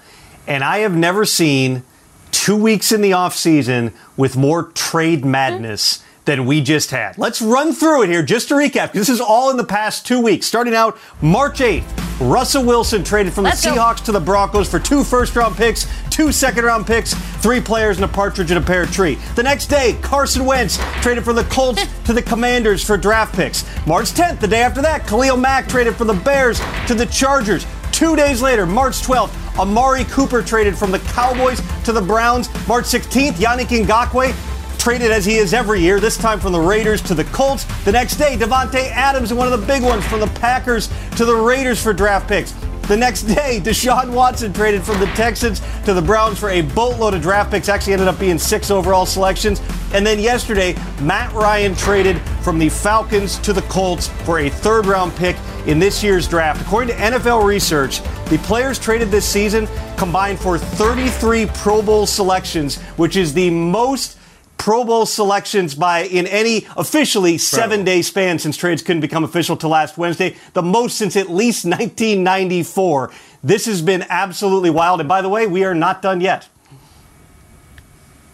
[0.48, 1.84] And I have never seen
[2.32, 7.18] two weeks in the offseason with more trade madness than we just had.
[7.18, 8.94] Let's run through it here just to recap.
[8.94, 10.48] This is all in the past two weeks.
[10.48, 13.76] Starting out March 8th, Russell Wilson traded from Let's the go.
[13.76, 17.98] Seahawks to the Broncos for two first round picks, two second round picks, three players,
[17.98, 19.16] and a partridge in a pear tree.
[19.36, 23.66] The next day, Carson Wentz traded from the Colts to the Commanders for draft picks.
[23.86, 27.66] March 10th, the day after that, Khalil Mack traded from the Bears to the Chargers.
[27.92, 32.50] Two days later, March 12th, Amari Cooper traded from the Cowboys to the Browns.
[32.68, 34.34] March 16th, Yannick Ngakoue
[34.76, 37.66] traded as he is every year, this time from the Raiders to the Colts.
[37.84, 41.36] The next day, Davante Adams, one of the big ones, from the Packers to the
[41.36, 42.54] Raiders for draft picks.
[42.88, 47.16] The next day, Deshaun Watson traded from the Texans to the Browns for a boatload
[47.16, 47.68] of draft picks.
[47.68, 49.62] Actually, ended up being six overall selections.
[49.94, 54.86] And then yesterday, Matt Ryan traded from the Falcons to the Colts for a third
[54.86, 55.36] round pick
[55.66, 56.62] in this year's draft.
[56.62, 62.80] According to NFL research, the players traded this season combined for 33 Pro Bowl selections,
[62.98, 64.18] which is the most
[64.58, 69.58] Pro Bowl selections by in any officially seven day span since trades couldn't become official
[69.58, 73.12] till last Wednesday, the most since at least 1994.
[73.44, 75.00] This has been absolutely wild.
[75.00, 76.48] And by the way, we are not done yet.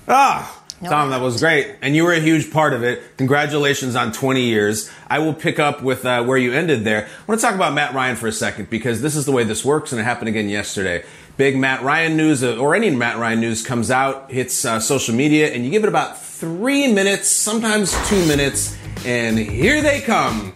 [0.07, 1.75] Ah, Tom, that was great.
[1.81, 3.17] And you were a huge part of it.
[3.17, 4.89] Congratulations on 20 years.
[5.07, 7.05] I will pick up with uh, where you ended there.
[7.05, 9.43] I want to talk about Matt Ryan for a second because this is the way
[9.43, 11.03] this works, and it happened again yesterday.
[11.41, 15.15] Big Matt Ryan news, uh, or any Matt Ryan news comes out, hits uh, social
[15.15, 18.77] media, and you give it about three minutes, sometimes two minutes,
[19.07, 20.53] and here they come.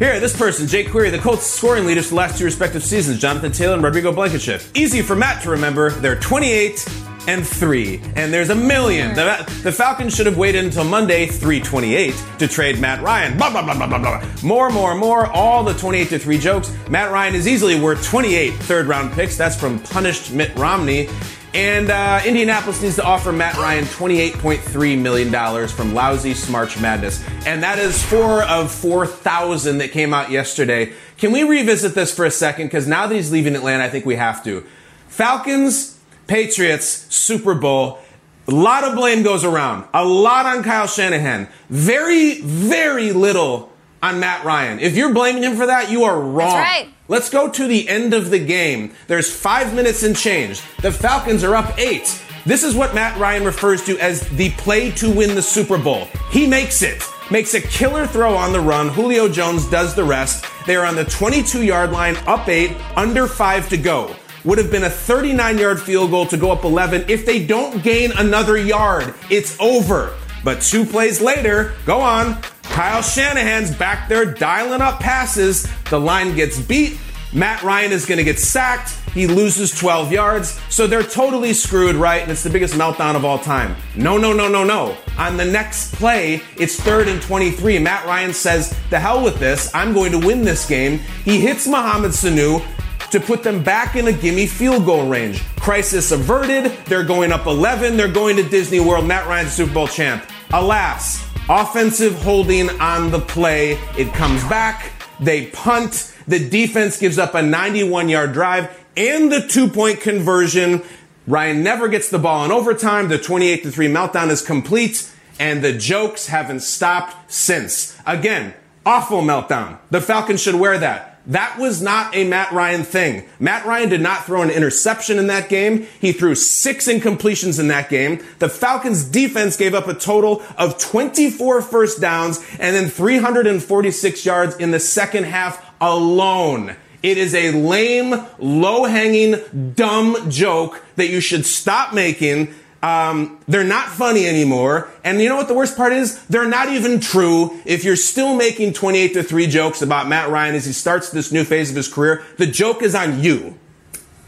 [0.00, 3.20] Here, this person, Jake Query, the Colts scoring leaders for the last two respective seasons,
[3.20, 4.60] Jonathan Taylor and Rodrigo Blankenship.
[4.74, 5.90] Easy for Matt to remember.
[5.90, 6.84] They're 28
[7.28, 9.14] and 3, and there's a million.
[9.14, 13.36] The, the Falcons should have waited until Monday, 328, to trade Matt Ryan.
[13.36, 14.26] Blah, blah, blah, blah, blah, blah.
[14.42, 15.26] More, more, more.
[15.26, 16.74] All the 28 to 3 jokes.
[16.88, 19.36] Matt Ryan is easily worth 28 third round picks.
[19.36, 21.10] That's from punished Mitt Romney.
[21.52, 27.22] And uh, Indianapolis needs to offer Matt Ryan $28.3 million from lousy March Madness.
[27.46, 30.92] And that is four of 4,000 that came out yesterday.
[31.18, 32.68] Can we revisit this for a second?
[32.68, 34.64] Because now that he's leaving Atlanta, I think we have to.
[35.08, 35.97] Falcons,
[36.28, 37.98] Patriots, Super Bowl.
[38.46, 39.88] A lot of blame goes around.
[39.92, 41.48] A lot on Kyle Shanahan.
[41.68, 44.78] Very, very little on Matt Ryan.
[44.78, 46.50] If you're blaming him for that, you are wrong.
[46.50, 46.94] That's right.
[47.08, 48.94] Let's go to the end of the game.
[49.06, 50.62] There's five minutes and change.
[50.82, 52.22] The Falcons are up eight.
[52.44, 56.06] This is what Matt Ryan refers to as the play to win the Super Bowl.
[56.30, 57.02] He makes it.
[57.30, 58.88] Makes a killer throw on the run.
[58.88, 60.46] Julio Jones does the rest.
[60.66, 64.14] They are on the 22 yard line, up eight, under five to go.
[64.44, 67.06] Would have been a 39 yard field goal to go up 11.
[67.08, 70.14] If they don't gain another yard, it's over.
[70.44, 72.40] But two plays later, go on.
[72.62, 75.66] Kyle Shanahan's back there dialing up passes.
[75.90, 76.98] The line gets beat.
[77.34, 78.90] Matt Ryan is going to get sacked.
[79.12, 80.60] He loses 12 yards.
[80.70, 82.22] So they're totally screwed, right?
[82.22, 83.76] And it's the biggest meltdown of all time.
[83.96, 84.96] No, no, no, no, no.
[85.18, 87.78] On the next play, it's third and 23.
[87.80, 89.74] Matt Ryan says, The hell with this.
[89.74, 91.00] I'm going to win this game.
[91.24, 92.64] He hits Mohamed Sanu
[93.10, 95.42] to put them back in a gimme field goal range.
[95.56, 96.72] Crisis averted.
[96.86, 97.96] They're going up 11.
[97.96, 99.06] They're going to Disney World.
[99.06, 100.24] Matt Ryan's Super Bowl champ.
[100.52, 103.72] Alas, offensive holding on the play.
[103.96, 104.92] It comes back.
[105.20, 106.14] They punt.
[106.26, 110.82] The defense gives up a 91 yard drive and the two point conversion.
[111.26, 113.08] Ryan never gets the ball in overtime.
[113.08, 117.96] The 28 to 3 meltdown is complete and the jokes haven't stopped since.
[118.06, 119.78] Again, awful meltdown.
[119.90, 121.07] The Falcons should wear that.
[121.28, 123.28] That was not a Matt Ryan thing.
[123.38, 125.86] Matt Ryan did not throw an interception in that game.
[126.00, 128.24] He threw six incompletions in that game.
[128.38, 134.56] The Falcons defense gave up a total of 24 first downs and then 346 yards
[134.56, 136.74] in the second half alone.
[137.02, 142.54] It is a lame, low hanging, dumb joke that you should stop making.
[142.82, 144.88] Um, they're not funny anymore.
[145.02, 146.24] And you know what the worst part is?
[146.26, 147.58] They're not even true.
[147.64, 151.32] If you're still making 28 to 3 jokes about Matt Ryan as he starts this
[151.32, 153.58] new phase of his career, the joke is on you.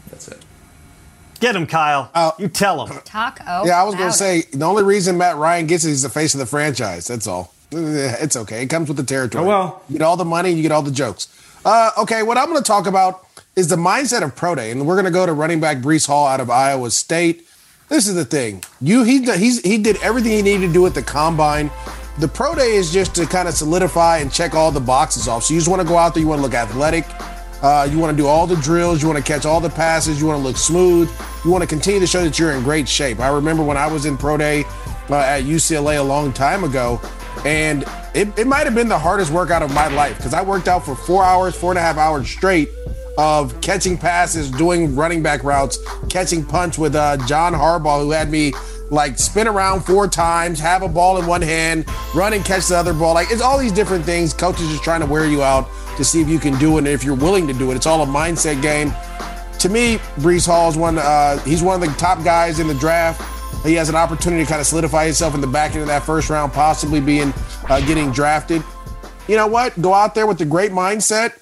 [0.09, 0.43] That's it.
[1.39, 2.11] Get him, Kyle.
[2.37, 2.99] you tell him.
[3.05, 3.39] Talk.
[3.47, 6.01] Oh, yeah, I was going to say the only reason Matt Ryan gets it is
[6.01, 7.07] the face of the franchise.
[7.07, 7.53] That's all.
[7.71, 8.63] It's okay.
[8.63, 9.45] It comes with the territory.
[9.45, 9.83] Oh, well.
[9.87, 11.29] You get all the money, you get all the jokes.
[11.63, 14.85] Uh, okay, what I'm going to talk about is the mindset of pro day, and
[14.85, 17.47] we're going to go to running back Breece Hall out of Iowa State.
[17.91, 18.63] This is the thing.
[18.79, 21.69] You he he did everything he needed to do at the combine.
[22.19, 25.43] The pro day is just to kind of solidify and check all the boxes off.
[25.43, 26.23] So you just want to go out there.
[26.23, 27.03] You want to look athletic.
[27.61, 29.01] Uh, you want to do all the drills.
[29.01, 30.21] You want to catch all the passes.
[30.21, 31.11] You want to look smooth.
[31.43, 33.19] You want to continue to show that you're in great shape.
[33.19, 34.63] I remember when I was in pro day
[35.09, 37.01] uh, at UCLA a long time ago,
[37.43, 37.83] and
[38.15, 40.85] it, it might have been the hardest workout of my life because I worked out
[40.85, 42.69] for four hours, four and a half hours straight
[43.17, 45.77] of catching passes, doing running back routes,
[46.09, 48.53] catching punts with uh, John Harbaugh, who had me
[48.89, 52.75] like spin around four times, have a ball in one hand, run and catch the
[52.77, 53.13] other ball.
[53.13, 54.33] Like it's all these different things.
[54.33, 56.87] Coaches just trying to wear you out to see if you can do it and
[56.87, 57.75] if you're willing to do it.
[57.75, 58.93] It's all a mindset game.
[59.59, 60.97] To me, Breece Hall is one.
[60.97, 63.21] Uh, he's one of the top guys in the draft.
[63.65, 66.03] He has an opportunity to kind of solidify himself in the back end of that
[66.03, 67.31] first round, possibly being
[67.69, 68.63] uh, getting drafted.
[69.27, 69.79] You know what?
[69.79, 71.33] Go out there with the great mindset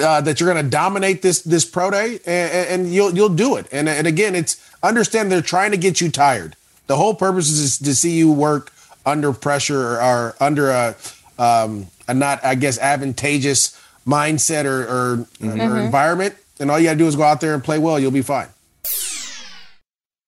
[0.00, 3.56] uh, that you're going to dominate this this pro day, and, and, you'll you'll do
[3.56, 3.66] it.
[3.72, 6.56] And and again, it's understand they're trying to get you tired.
[6.86, 8.72] The whole purpose is to see you work
[9.04, 10.96] under pressure or, under a
[11.38, 15.60] um, a not I guess advantageous mindset or or, Mm-hmm.
[15.60, 16.34] or environment.
[16.60, 18.00] And all you got to do is go out there and play well.
[18.00, 18.48] You'll be fine.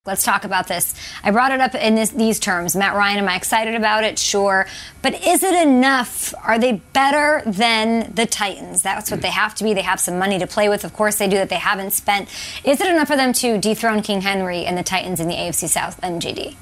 [0.07, 0.95] Let's talk about this.
[1.23, 2.75] I brought it up in this, these terms.
[2.75, 4.19] Matt Ryan, am I excited about it?
[4.19, 4.67] Sure.
[5.03, 6.33] But is it enough?
[6.43, 8.81] Are they better than the Titans?
[8.81, 9.75] That's what they have to be.
[9.75, 10.85] They have some money to play with.
[10.85, 12.31] Of course, they do that they haven't spent.
[12.65, 15.69] Is it enough for them to dethrone King Henry and the Titans in the AFC
[15.69, 16.57] South, MJD?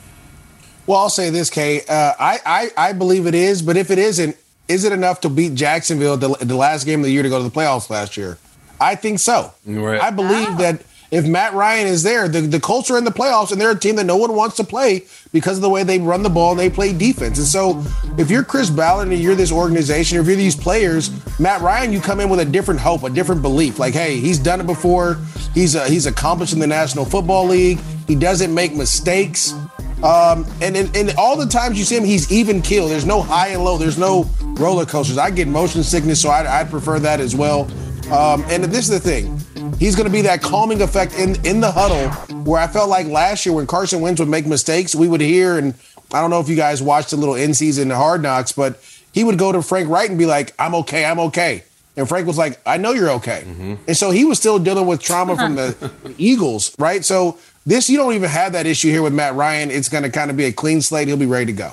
[0.88, 1.82] Well, I'll say this, Kay.
[1.88, 4.36] Uh, I, I I believe it is, but if it isn't,
[4.66, 7.38] is it enough to beat Jacksonville the, the last game of the year to go
[7.38, 8.36] to the playoffs last year?
[8.80, 9.52] I think so.
[9.64, 10.00] Right.
[10.00, 13.50] I believe that if Matt Ryan is there, the, the Colts are in the playoffs
[13.50, 15.98] and they're a team that no one wants to play because of the way they
[15.98, 17.38] run the ball and they play defense.
[17.38, 17.82] And so
[18.18, 22.00] if you're Chris Ballard and you're this organization, if you're these players, Matt Ryan, you
[22.00, 23.78] come in with a different hope, a different belief.
[23.78, 25.18] Like, hey, he's done it before.
[25.54, 27.78] He's uh, he's accomplished in the National Football League.
[28.06, 29.54] He doesn't make mistakes.
[30.02, 32.86] Um, and, and, and all the times you see him, he's even kill.
[32.88, 33.78] There's no high and low.
[33.78, 35.18] There's no roller coasters.
[35.18, 37.68] I get motion sickness, so I'd, I'd prefer that as well.
[38.12, 39.38] Um, and this is the thing.
[39.78, 42.08] He's going to be that calming effect in, in the huddle
[42.44, 45.58] where I felt like last year when Carson Wentz would make mistakes, we would hear,
[45.58, 45.74] and
[46.12, 48.82] I don't know if you guys watched the little in season hard knocks, but
[49.12, 51.64] he would go to Frank Reich and be like, I'm okay, I'm okay.
[51.96, 53.42] And Frank was like, I know you're okay.
[53.44, 53.74] Mm-hmm.
[53.88, 57.04] And so he was still dealing with trauma from the Eagles, right?
[57.04, 59.70] So this, you don't even have that issue here with Matt Ryan.
[59.70, 61.08] It's going to kind of be a clean slate.
[61.08, 61.72] He'll be ready to go.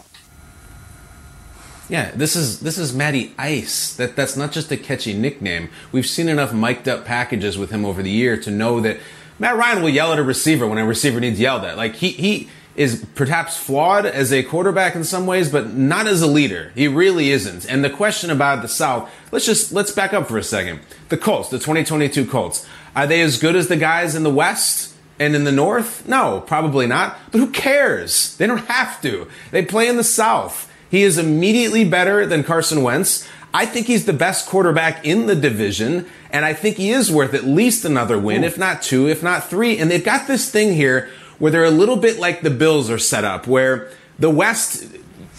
[1.88, 3.96] Yeah, this is this is Matty Ice.
[3.96, 5.70] That that's not just a catchy nickname.
[5.92, 8.98] We've seen enough mic'd up packages with him over the year to know that
[9.38, 11.78] Matt Ryan will yell at a receiver when a receiver needs yelled at.
[11.78, 16.22] Like he he is perhaps flawed as a quarterback in some ways, but not as
[16.22, 16.72] a leader.
[16.76, 17.66] He really isn't.
[17.70, 20.80] And the question about the South, let's just let's back up for a second.
[21.10, 24.94] The Colts, the 2022 Colts, are they as good as the guys in the West?
[25.18, 26.06] And in the North?
[26.10, 27.18] No, probably not.
[27.32, 28.36] But who cares?
[28.36, 29.30] They don't have to.
[29.52, 30.70] They play in the South.
[30.90, 33.28] He is immediately better than Carson Wentz.
[33.54, 37.34] I think he's the best quarterback in the division, and I think he is worth
[37.34, 39.78] at least another win, if not two, if not three.
[39.78, 41.10] And they've got this thing here
[41.40, 44.84] where they're a little bit like the Bills are set up, where the West,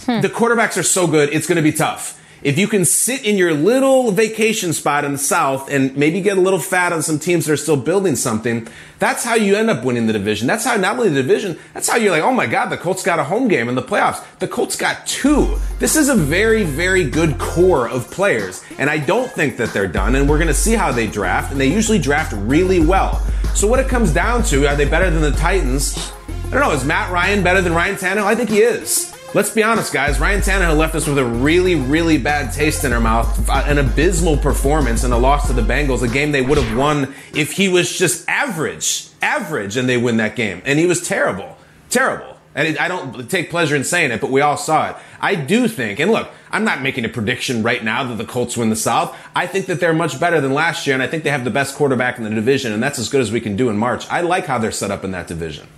[0.05, 0.21] hmm.
[0.21, 3.37] the quarterbacks are so good, it's going to be tough if you can sit in
[3.37, 7.19] your little vacation spot in the South and maybe get a little fat on some
[7.19, 8.69] teams that are still building something,
[8.99, 10.47] that's how you end up winning the division.
[10.47, 13.03] That's how not only the division, that's how you're like, oh my God, the Colts
[13.03, 14.25] got a home game in the playoffs.
[14.39, 15.57] The Colts got two.
[15.79, 18.63] This is a very, very good core of players.
[18.79, 20.15] And I don't think that they're done.
[20.15, 21.53] And we're going to see how they draft.
[21.53, 23.21] And they usually draft really well.
[23.55, 26.13] So what it comes down to, are they better than the Titans?
[26.47, 26.73] I don't know.
[26.73, 28.25] Is Matt Ryan better than Ryan Tannehill?
[28.25, 29.16] I think he is.
[29.37, 30.19] Let's be honest, guys.
[30.19, 33.77] Ryan Tannehill left us with a really, really bad taste in our mouth, uh, an
[33.77, 37.53] abysmal performance, and a loss to the Bengals, a game they would have won if
[37.53, 40.63] he was just average, average, and they win that game.
[40.65, 41.59] And he was terrible,
[41.91, 42.39] terrible.
[42.55, 44.97] And I don't take pleasure in saying it, but we all saw it.
[45.21, 48.57] I do think, and look, I'm not making a prediction right now that the Colts
[48.57, 49.15] win the South.
[49.37, 51.51] I think that they're much better than last year, and I think they have the
[51.51, 54.09] best quarterback in the division, and that's as good as we can do in March.
[54.09, 55.69] I like how they're set up in that division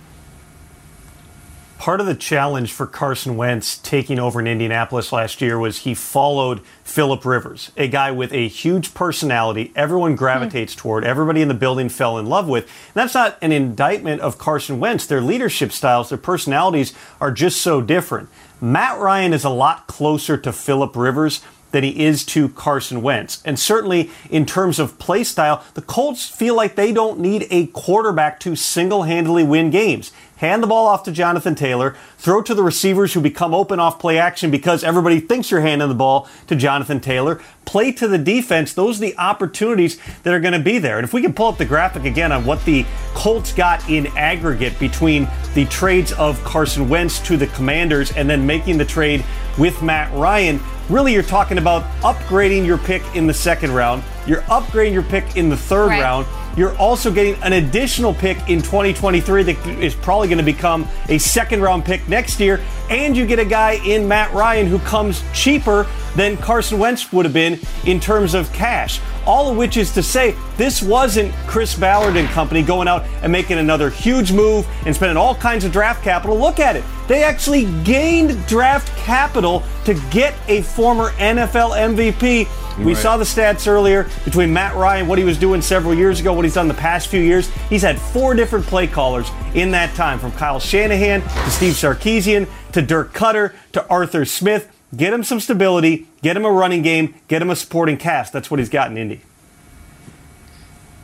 [1.79, 5.93] part of the challenge for Carson Wentz taking over in Indianapolis last year was he
[5.93, 10.81] followed Philip Rivers, a guy with a huge personality everyone gravitates mm-hmm.
[10.81, 12.65] toward, everybody in the building fell in love with.
[12.65, 15.07] And that's not an indictment of Carson Wentz.
[15.07, 18.27] Their leadership styles, their personalities are just so different.
[18.59, 23.41] Matt Ryan is a lot closer to Philip Rivers than he is to Carson Wentz.
[23.45, 27.67] And certainly in terms of play style, the Colts feel like they don't need a
[27.67, 32.53] quarterback to single handedly win games hand the ball off to Jonathan Taylor, throw to
[32.53, 36.29] the receivers who become open off play action because everybody thinks you're handing the ball
[36.47, 38.73] to Jonathan Taylor, play to the defense.
[38.73, 40.97] Those are the opportunities that are going to be there.
[40.97, 44.07] And if we can pull up the graphic again on what the Colts got in
[44.15, 49.25] aggregate between the trades of Carson Wentz to the Commanders and then making the trade
[49.57, 54.03] with Matt Ryan, really you're talking about upgrading your pick in the second round.
[54.25, 56.01] You're upgrading your pick in the third right.
[56.01, 60.87] round you're also getting an additional pick in 2023 that is probably going to become
[61.07, 62.59] a second round pick next year.
[62.89, 67.25] And you get a guy in Matt Ryan who comes cheaper than Carson Wentz would
[67.25, 68.99] have been in terms of cash.
[69.25, 73.31] All of which is to say, this wasn't Chris Ballard and company going out and
[73.31, 76.37] making another huge move and spending all kinds of draft capital.
[76.37, 76.83] Look at it.
[77.07, 82.47] They actually gained draft capital to get a former NFL MVP
[82.79, 82.97] we right.
[83.01, 86.45] saw the stats earlier between Matt Ryan, what he was doing several years ago, what
[86.45, 87.49] he's done the past few years.
[87.69, 92.47] He's had four different play callers in that time, from Kyle Shanahan to Steve Sarkisian
[92.71, 94.73] to Dirk Koetter to Arthur Smith.
[94.95, 98.31] Get him some stability, get him a running game, get him a supporting cast.
[98.31, 99.19] That's what he's got in Indy.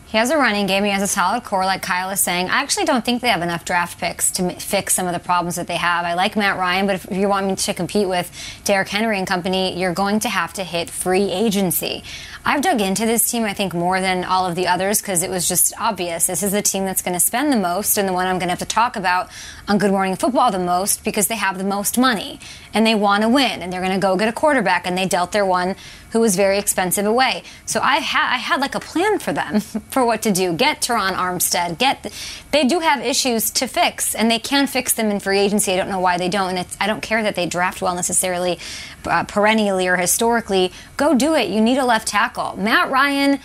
[0.07, 0.83] He has a running game.
[0.83, 2.49] He has a solid core, like Kyle is saying.
[2.49, 5.55] I actually don't think they have enough draft picks to fix some of the problems
[5.55, 6.05] that they have.
[6.05, 8.31] I like Matt Ryan, but if you want me to compete with
[8.63, 12.03] Derrick Henry and company, you're going to have to hit free agency.
[12.47, 15.31] I've dug into this team, I think, more than all of the others because it
[15.31, 16.27] was just obvious.
[16.27, 18.49] This is the team that's going to spend the most and the one I'm going
[18.49, 19.29] to have to talk about
[19.67, 22.39] on Good Morning Football the most because they have the most money
[22.71, 25.07] and they want to win and they're going to go get a quarterback and they
[25.07, 25.75] dealt their one
[26.15, 27.43] who was very expensive away.
[27.65, 29.59] So I had I had like a plan for them
[29.89, 30.53] for what to do.
[30.53, 31.77] Get Terron Armstead.
[31.77, 32.09] Get
[32.51, 35.73] they do have issues to fix and they can fix them in free agency.
[35.73, 38.59] I don't know why they don't, and I don't care that they draft well necessarily,
[39.03, 40.71] uh, perennially or historically.
[40.95, 41.49] Go do it.
[41.49, 42.55] You need a left tackle.
[42.55, 43.41] Matt Ryan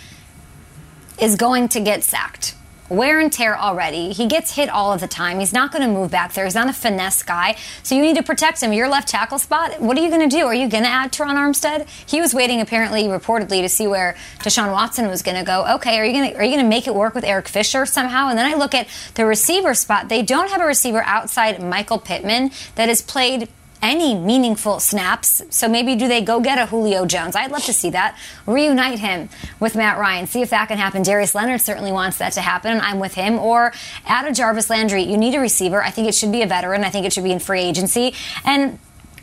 [1.19, 2.55] is going to get sacked
[2.91, 4.11] wear and tear already.
[4.11, 5.39] He gets hit all of the time.
[5.39, 6.43] He's not going to move back there.
[6.43, 7.55] He's not a finesse guy.
[7.83, 8.73] So you need to protect him.
[8.73, 10.45] Your left tackle spot, what are you going to do?
[10.45, 11.87] Are you going to add Terron Armstead?
[12.05, 15.65] He was waiting apparently reportedly to see where Deshaun Watson was going to go.
[15.75, 17.85] Okay, are you going to are you going to make it work with Eric Fisher
[17.85, 18.27] somehow?
[18.27, 20.09] And then I look at the receiver spot.
[20.09, 23.47] They don't have a receiver outside Michael Pittman that has played
[23.81, 25.41] any meaningful snaps.
[25.49, 27.35] So maybe do they go get a Julio Jones?
[27.35, 28.17] I'd love to see that.
[28.45, 29.29] Reunite him
[29.59, 30.27] with Matt Ryan.
[30.27, 31.03] See if that can happen.
[31.03, 33.39] Darius Leonard certainly wants that to happen, and I'm with him.
[33.39, 33.73] Or
[34.05, 35.03] add a Jarvis Landry.
[35.03, 35.81] You need a receiver.
[35.81, 36.83] I think it should be a veteran.
[36.83, 38.13] I think it should be in free agency.
[38.45, 38.79] And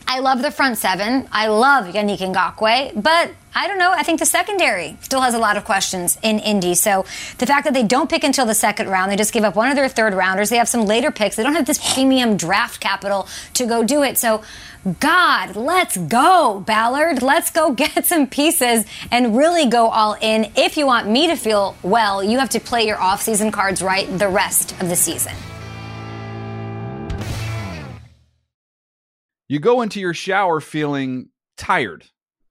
[0.07, 1.29] I love the front seven.
[1.31, 3.91] I love Yannick Ngakoue, but I don't know.
[3.91, 6.77] I think the secondary still has a lot of questions in Indy.
[6.77, 7.05] So
[7.39, 9.69] the fact that they don't pick until the second round, they just give up one
[9.69, 10.49] of their third rounders.
[10.49, 11.35] They have some later picks.
[11.35, 14.17] They don't have this premium draft capital to go do it.
[14.17, 14.45] So
[15.01, 17.21] God, let's go, Ballard.
[17.21, 20.53] Let's go get some pieces and really go all in.
[20.55, 24.07] If you want me to feel well, you have to play your offseason cards right
[24.21, 25.35] the rest of the season.
[29.49, 32.05] You go into your shower feeling tired,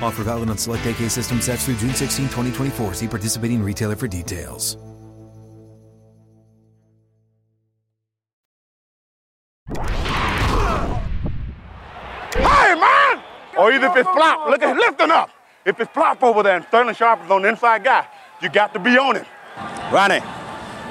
[0.00, 2.94] Offer valid on select AK system sets through June 16, 2024.
[2.94, 4.76] See participating retailer for details.
[12.32, 13.22] Hey, man!
[13.56, 15.30] Oh, or either if it's flop, look at him lifting up.
[15.64, 18.06] If it's flop over there and Sterling Sharpe is on the inside guy,
[18.40, 19.26] you got to be on him.
[19.92, 20.20] Ronnie,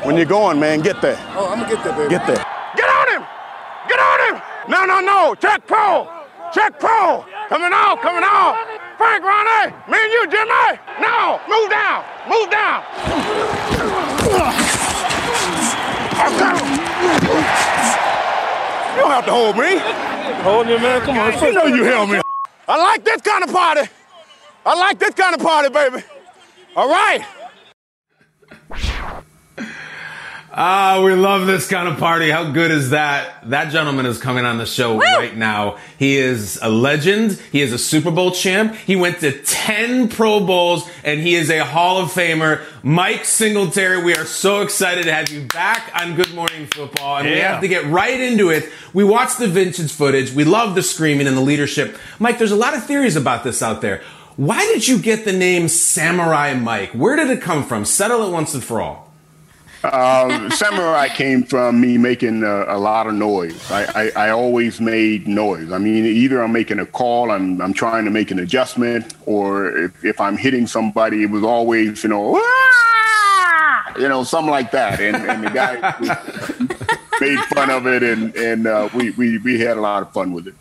[0.03, 1.18] when you're going, man, get there.
[1.30, 2.10] Oh, I'm gonna get that, baby.
[2.10, 2.43] Get there.
[2.76, 3.28] Get on him!
[3.88, 4.41] Get on him!
[4.70, 5.36] No, no, no!
[5.36, 6.08] Check pro!
[6.53, 7.26] Check pro!
[7.49, 8.76] Coming out, coming out!
[8.97, 9.73] Frank, Ronnie!
[9.87, 10.79] Me and you, Jimmy!
[10.99, 11.39] No!
[11.47, 12.03] Move down!
[12.27, 12.83] Move down!
[18.95, 19.77] You don't have to hold me.
[20.43, 21.01] Hold you, man.
[21.01, 21.33] Come on.
[21.33, 22.21] You know you held me.
[22.67, 23.89] I like this kind of party.
[24.65, 26.03] I like this kind of party, baby.
[26.75, 27.23] All right.
[30.60, 32.32] Ah, we love this kind of party.
[32.32, 33.47] How good is that?
[33.47, 35.78] That gentleman is coming on the show right now.
[35.99, 37.34] He is a legend.
[37.51, 38.74] He is a Super Bowl champ.
[38.74, 42.66] He went to 10 Pro Bowls and he is a Hall of Famer.
[42.82, 47.18] Mike Singletary, we are so excited to have you back on Good Morning Football.
[47.18, 48.68] And we have to get right into it.
[48.95, 50.34] We watched the vintage footage.
[50.34, 51.99] We love the screaming and the leadership.
[52.18, 54.01] Mike, there's a lot of theories about this out there.
[54.38, 56.93] Why did you get the name Samurai Mike?
[56.93, 57.86] Where did it come from?
[57.86, 59.07] Settle it once and for all.
[59.84, 63.71] Uh, samurai came from me making a, a lot of noise.
[63.71, 65.71] I, I, I always made noise.
[65.71, 69.78] I mean, either I'm making a call, I'm, I'm trying to make an adjustment, or
[69.78, 74.71] if, if I'm hitting somebody, it was always, you know, "Ah!" you know, something like
[74.71, 74.99] that.
[74.99, 75.75] And, and the guy
[77.21, 80.34] made fun of it, and, and uh, we, we, we had a lot of fun
[80.34, 80.55] with it.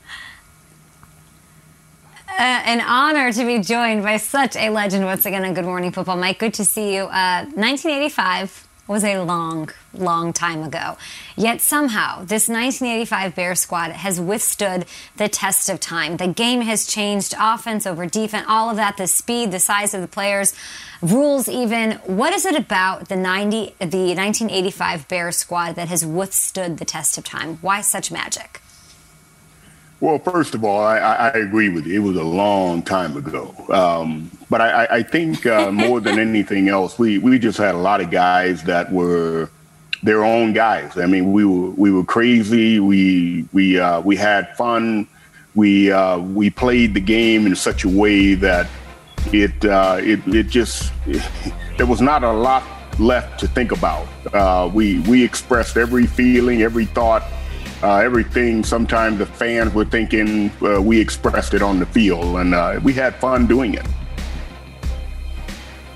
[2.39, 5.91] Uh, an honor to be joined by such a legend once again on Good Morning
[5.91, 6.17] Football.
[6.17, 7.05] Mike, good to see you.
[7.05, 10.97] Uh, 1985, was a long, long time ago.
[11.37, 16.17] Yet somehow, this 1985 Bear squad has withstood the test of time.
[16.17, 20.01] The game has changed offense over defense, all of that, the speed, the size of
[20.01, 20.55] the players,
[21.03, 21.93] rules even.
[22.05, 27.19] What is it about the 90 the 1985 Bear squad that has withstood the test
[27.19, 27.59] of time?
[27.61, 28.61] Why such magic?
[29.99, 31.95] Well, first of all, I, I agree with you.
[32.03, 33.55] It was a long time ago.
[33.71, 37.79] Um, but I, I think uh, more than anything else, we, we just had a
[37.79, 39.51] lot of guys that were
[40.03, 40.99] their own guys.
[40.99, 42.81] I mean, we were we were crazy.
[42.81, 45.09] We we uh, we had fun.
[45.55, 48.69] We uh, we played the game in such a way that
[49.33, 51.27] it uh, it it just it,
[51.79, 52.63] there was not a lot
[52.99, 54.07] left to think about.
[54.33, 57.25] Uh, we we expressed every feeling, every thought
[57.83, 58.65] uh, everything.
[58.65, 62.93] Sometimes the fans were thinking uh, we expressed it on the field, and uh, we
[62.93, 63.87] had fun doing it.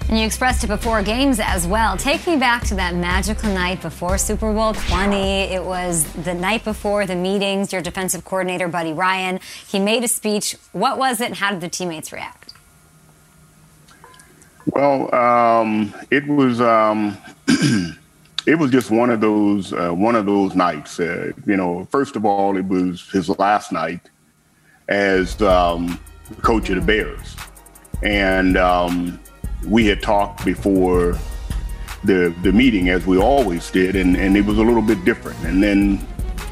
[0.08, 1.96] And you expressed it before games as well.
[1.96, 5.16] Take me back to that magical night before Super Bowl 20.
[5.16, 7.72] It was the night before the meetings.
[7.72, 10.56] Your defensive coordinator, Buddy Ryan, he made a speech.
[10.72, 12.54] What was it, and how did the teammates react?
[14.66, 16.60] Well, um, it was.
[16.60, 17.16] Um,
[18.50, 20.98] it was just one of those uh, one of those nights.
[20.98, 24.00] Uh, you know, first of all, it was his last night
[24.88, 26.00] as um,
[26.42, 27.36] coach of the Bears,
[28.02, 29.20] and um,
[29.68, 31.16] we had talked before
[32.02, 35.38] the the meeting as we always did, and, and it was a little bit different.
[35.44, 36.04] And then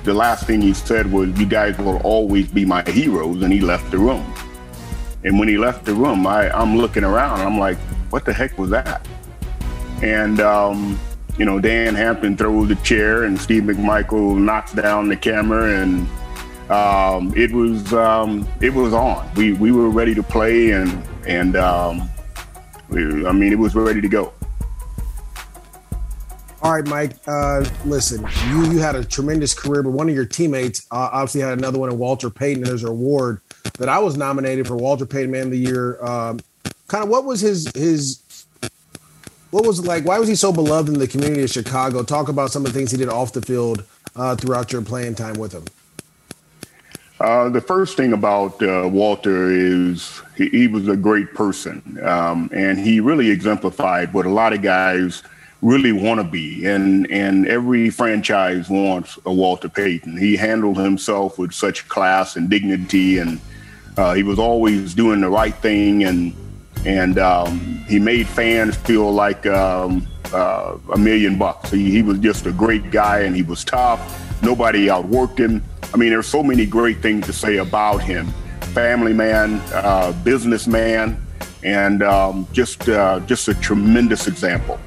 [0.05, 3.61] the last thing he said was, "You guys will always be my heroes," and he
[3.61, 4.25] left the room.
[5.25, 7.41] And when he left the room, I, I'm looking around.
[7.41, 7.79] I'm like,
[8.11, 9.05] "What the heck was that?"
[10.01, 10.97] And um,
[11.39, 16.09] you know, Dan Hampton throws the chair and Steve McMichael knocks down the camera and
[16.71, 19.29] um, it was um, it was on.
[19.37, 22.11] We we were ready to play and and um,
[22.89, 24.33] we, I mean it was ready to go.
[26.61, 27.13] All right, Mike.
[27.27, 31.41] Uh, listen, you you had a tremendous career, but one of your teammates uh, obviously
[31.41, 32.65] had another one in Walter Payton.
[32.65, 33.41] And there's an award
[33.79, 36.05] that I was nominated for Walter Payton Man of the Year.
[36.05, 36.41] Um,
[36.89, 38.23] kind of what was his his
[39.51, 40.05] what was like?
[40.05, 42.03] Why was he so beloved in the community of Chicago?
[42.03, 43.85] Talk about some of the things he did off the field
[44.15, 45.65] uh, throughout your playing time with him.
[47.21, 52.49] Uh, the first thing about uh, Walter is he, he, was a great person, um,
[52.53, 55.25] and he really exemplified what a lot of guys
[55.61, 56.65] really want to be.
[56.65, 60.17] And and every franchise wants a Walter Payton.
[60.17, 63.41] He handled himself with such class and dignity, and
[63.97, 66.37] uh, he was always doing the right thing and
[66.89, 71.71] and um, he made fans feel like um, uh, a million bucks.
[71.71, 74.01] He, he, was just a great guy, and he was tough.
[74.43, 75.63] Nobody outworked him.
[75.93, 78.27] I mean, there's so many great things to say about him.
[78.73, 81.21] Family man, uh, businessman,
[81.63, 84.81] and um, just uh, just a tremendous example.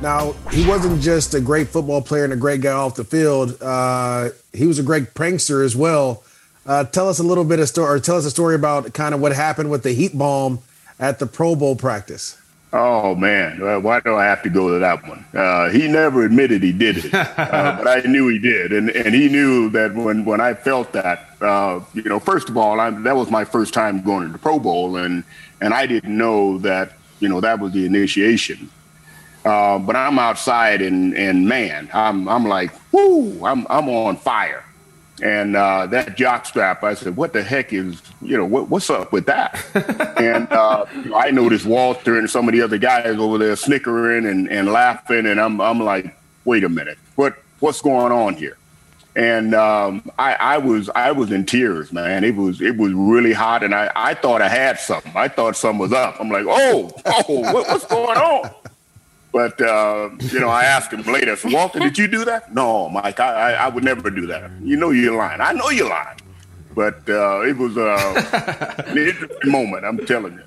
[0.00, 3.60] Now, he wasn't just a great football player and a great guy off the field.
[3.60, 6.22] Uh, he was a great prankster as well.
[6.68, 9.14] Uh, tell us a little bit of story, or tell us a story about kind
[9.14, 10.58] of what happened with the heat bomb
[11.00, 12.36] at the Pro Bowl practice.
[12.70, 15.24] Oh man, why do I have to go to that one?
[15.32, 19.14] Uh, he never admitted he did it, uh, but I knew he did, and and
[19.14, 22.90] he knew that when when I felt that, uh, you know, first of all, I,
[22.90, 25.24] that was my first time going to the Pro Bowl, and
[25.62, 28.68] and I didn't know that, you know, that was the initiation.
[29.42, 34.62] Uh, but I'm outside, and and man, I'm I'm like, whoo, I'm I'm on fire.
[35.20, 38.88] And uh, that jock strap, I said, "What the heck is you know what, what's
[38.90, 39.64] up with that?"
[40.20, 44.48] and uh, I noticed Walter and some of the other guys over there snickering and,
[44.48, 48.56] and laughing, and I'm I'm like, "Wait a minute, what what's going on here?"
[49.16, 52.22] And um, I, I was I was in tears, man.
[52.22, 55.12] It was it was really hot, and I, I thought I had something.
[55.16, 56.20] I thought something was up.
[56.20, 58.50] I'm like, "Oh, oh, what, what's going on?"
[59.32, 61.36] But uh, you know, I asked him later.
[61.36, 62.54] So Walter, did you do that?
[62.54, 63.20] No, Mike.
[63.20, 64.50] I, I, I would never do that.
[64.62, 65.40] You know you're lying.
[65.40, 66.18] I know you're lying.
[66.74, 69.84] But uh, it was uh, an interesting moment.
[69.84, 70.42] I'm telling you.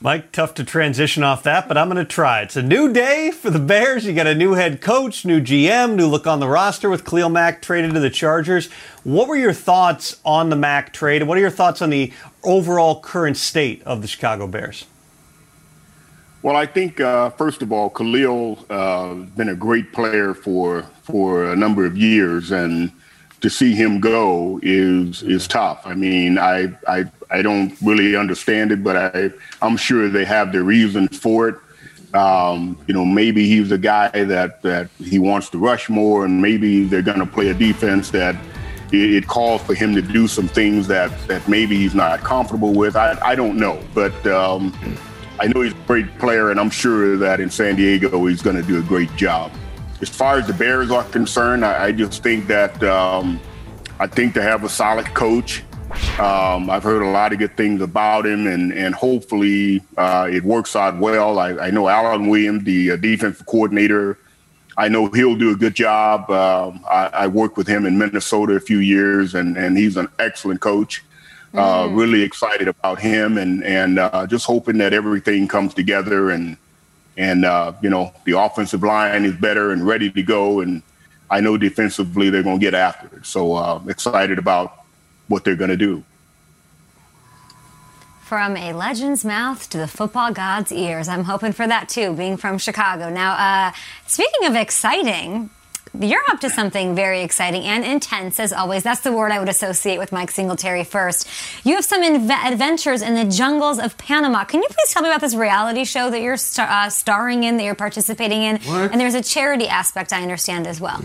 [0.00, 2.42] Mike, tough to transition off that, but I'm going to try.
[2.42, 4.04] It's a new day for the Bears.
[4.04, 7.28] You got a new head coach, new GM, new look on the roster with Khalil
[7.28, 8.70] Mack traded to the Chargers.
[9.02, 11.24] What were your thoughts on the Mack trade?
[11.24, 12.12] What are your thoughts on the
[12.44, 14.84] overall current state of the Chicago Bears?
[16.46, 21.50] Well, I think uh, first of all, Khalil uh, been a great player for for
[21.52, 22.92] a number of years, and
[23.40, 25.84] to see him go is is tough.
[25.84, 30.52] I mean, I I, I don't really understand it, but I I'm sure they have
[30.52, 31.56] their reasons for it.
[32.14, 36.40] Um, you know, maybe he's a guy that that he wants to rush more, and
[36.40, 38.36] maybe they're going to play a defense that
[38.92, 42.72] it, it, calls for him to do some things that that maybe he's not comfortable
[42.72, 42.94] with.
[42.94, 44.14] I I don't know, but.
[44.28, 44.72] Um,
[45.38, 48.56] I know he's a great player, and I'm sure that in San Diego he's going
[48.56, 49.52] to do a great job.
[50.00, 53.40] As far as the Bears are concerned, I, I just think that um,
[53.98, 55.62] I think they have a solid coach.
[56.18, 60.42] Um, I've heard a lot of good things about him, and and hopefully uh, it
[60.42, 61.38] works out well.
[61.38, 64.18] I, I know Alan Williams, the uh, defensive coordinator.
[64.78, 66.30] I know he'll do a good job.
[66.30, 70.08] Um, I, I, worked with him in Minnesota a few years, and and he's an
[70.18, 71.02] excellent coach.
[71.56, 71.96] Uh, Mm.
[71.96, 76.56] really excited about him, and and uh, just hoping that everything comes together, and
[77.16, 80.82] and uh, you know the offensive line is better and ready to go, and
[81.30, 83.24] I know defensively they're going to get after it.
[83.24, 84.84] So uh, excited about
[85.28, 86.04] what they're going to do.
[88.22, 91.06] From a legend's mouth to the football god's ears.
[91.08, 93.08] I'm hoping for that too, being from Chicago.
[93.08, 93.72] Now, uh,
[94.06, 95.48] speaking of exciting,
[96.00, 98.82] you're up to something very exciting and intense, as always.
[98.82, 101.28] That's the word I would associate with Mike Singletary first.
[101.64, 104.44] You have some inve- adventures in the jungles of Panama.
[104.44, 107.56] Can you please tell me about this reality show that you're star- uh, starring in,
[107.56, 108.58] that you're participating in?
[108.60, 108.92] What?
[108.92, 111.02] And there's a charity aspect, I understand, as well.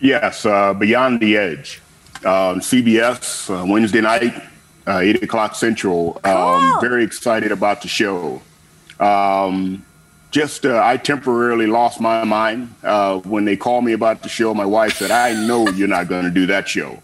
[0.00, 1.80] Yes, uh, Beyond the Edge,
[2.24, 4.34] um, CBS uh, Wednesday night,
[4.86, 6.20] uh, eight o'clock Central.
[6.24, 8.42] Um, very excited about the show.
[9.00, 9.84] Um,
[10.36, 14.52] just uh, I temporarily lost my mind uh, when they called me about the show.
[14.52, 17.02] My wife said, "I know you're not going to do that show,"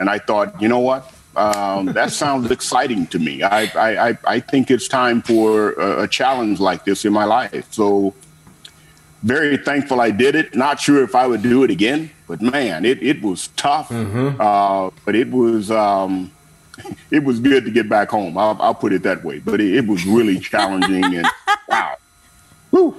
[0.00, 1.12] and I thought, you know what?
[1.36, 3.44] Um, that sounds exciting to me.
[3.44, 7.24] I, I, I, I think it's time for a, a challenge like this in my
[7.24, 7.72] life.
[7.72, 8.14] So
[9.22, 10.56] very thankful I did it.
[10.56, 13.92] Not sure if I would do it again, but man, it, it was tough.
[13.92, 16.32] Uh, but it was um,
[17.12, 18.36] it was good to get back home.
[18.36, 19.38] I'll, I'll put it that way.
[19.38, 21.28] But it, it was really challenging and
[21.68, 21.96] wow,
[22.76, 22.94] whew,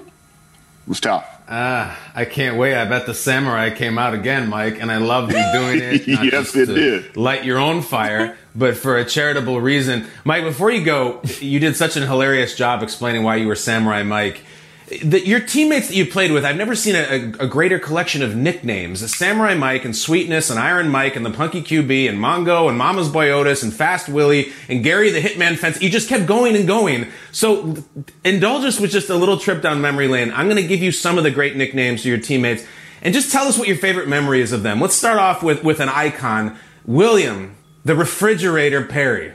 [0.85, 1.25] it was tough.
[1.49, 2.75] Ah, I can't wait.
[2.75, 6.07] I bet the samurai came out again, Mike, and I loved you doing it.
[6.07, 7.15] Yes, it did.
[7.15, 10.07] Light your own fire, but for a charitable reason.
[10.25, 14.03] Mike, before you go, you did such an hilarious job explaining why you were Samurai
[14.03, 14.41] Mike.
[14.87, 18.21] The, your teammates that you played with, I've never seen a, a, a greater collection
[18.21, 19.13] of nicknames.
[19.13, 23.09] Samurai Mike and Sweetness and Iron Mike and the Punky QB and Mongo and Mama's
[23.09, 25.81] Boy Otis and Fast Willie and Gary the Hitman Fence.
[25.81, 27.07] You just kept going and going.
[27.33, 27.75] So
[28.23, 30.31] indulge us with just a little trip down memory lane.
[30.31, 32.65] I'm going to give you some of the great nicknames to your teammates
[33.01, 34.79] and just tell us what your favorite memory is of them.
[34.79, 39.33] Let's start off with, with an icon, William, the Refrigerator Perry.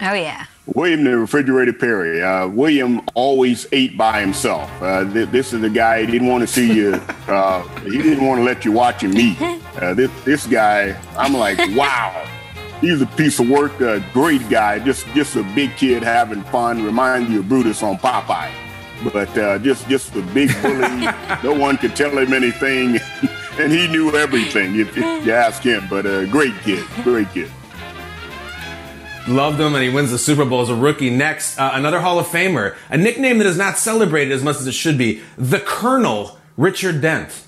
[0.00, 0.46] Oh, yeah.
[0.74, 2.22] William the Refrigerator Perry.
[2.22, 4.70] Uh, William always ate by himself.
[4.82, 7.00] Uh, th- this is the guy he didn't want to see you.
[7.26, 9.36] Uh, he didn't want to let you watch him eat.
[9.82, 12.24] Uh, this this guy, I'm like, wow.
[12.80, 13.80] He's a piece of work.
[13.80, 14.78] A great guy.
[14.78, 16.84] Just just a big kid having fun.
[16.84, 18.52] Reminds you of Brutus on Popeye.
[19.12, 21.08] But uh, just just a big bully.
[21.42, 23.00] no one could tell him anything,
[23.58, 25.88] and he knew everything if, if you ask him.
[25.90, 26.86] But a great kid.
[27.02, 27.50] Great kid.
[29.28, 31.10] Loved him, and he wins the Super Bowl as a rookie.
[31.10, 34.68] Next, uh, another Hall of Famer, a nickname that is not celebrated as much as
[34.68, 37.42] it should be, the Colonel, Richard Dent.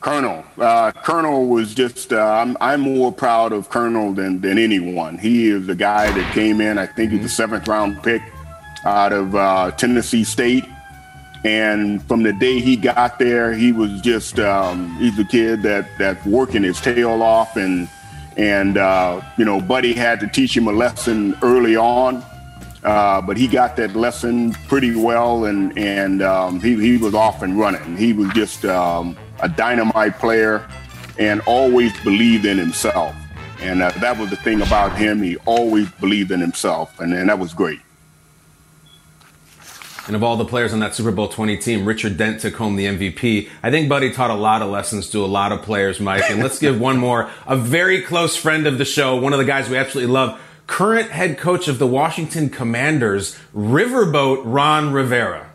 [0.00, 0.44] Colonel.
[0.56, 5.18] Uh, Colonel was just, uh, I'm, I'm more proud of Colonel than, than anyone.
[5.18, 8.22] He is the guy that came in, I think he's the seventh round pick
[8.86, 10.64] out of uh, Tennessee State.
[11.44, 15.86] And from the day he got there, he was just, um, he's a kid that,
[15.98, 17.56] that working his tail off.
[17.56, 17.88] And,
[18.38, 22.24] and uh, you know, Buddy had to teach him a lesson early on.
[22.84, 27.42] Uh, but he got that lesson pretty well, and and um, he he was off
[27.42, 27.96] and running.
[27.96, 30.66] He was just um, a dynamite player,
[31.18, 33.16] and always believed in himself.
[33.60, 35.20] And uh, that was the thing about him.
[35.20, 37.80] He always believed in himself, and, and that was great.
[40.08, 42.76] And of all the players on that Super Bowl 20 team, Richard Dent took home
[42.76, 43.50] the MVP.
[43.62, 46.30] I think Buddy taught a lot of lessons to a lot of players, Mike.
[46.30, 47.30] And let's give one more.
[47.46, 51.10] A very close friend of the show, one of the guys we absolutely love, current
[51.10, 55.50] head coach of the Washington Commanders, Riverboat Ron Rivera.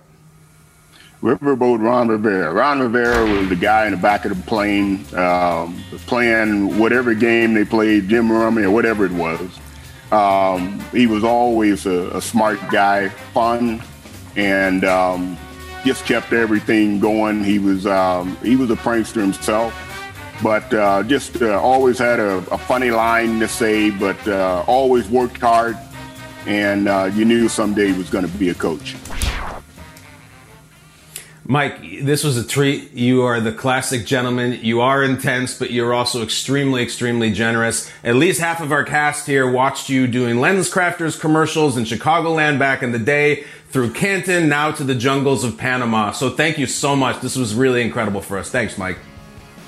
[1.24, 2.54] Riverboat Ron Rivera.
[2.54, 7.56] Ron Rivera was the guy in the back of the plane, um, playing whatever game
[7.56, 9.40] they played, gin rummy or whatever it was.
[10.12, 13.82] Um, he was always a, a smart guy, fun,
[14.36, 15.38] and um,
[15.86, 17.44] just kept everything going.
[17.44, 19.74] He was um, he was a prankster himself,
[20.42, 25.10] but uh, just uh, always had a, a funny line to say, but uh, always
[25.10, 25.78] worked hard,
[26.46, 28.96] and uh, you knew someday he was going to be a coach.
[31.46, 32.94] Mike, this was a treat.
[32.94, 34.60] You are the classic gentleman.
[34.62, 37.92] You are intense, but you're also extremely, extremely generous.
[38.02, 42.82] At least half of our cast here watched you doing LensCrafters commercials in Chicagoland back
[42.82, 46.12] in the day, through Canton, now to the jungles of Panama.
[46.12, 47.20] So thank you so much.
[47.20, 48.50] This was really incredible for us.
[48.50, 48.98] Thanks, Mike.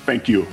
[0.06, 0.46] Thank you.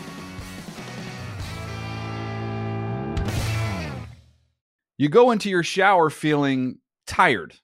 [4.98, 7.56] You go into your shower feeling tired.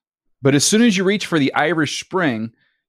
[0.41, 2.53] But as soon as you reach for the Irish Spring,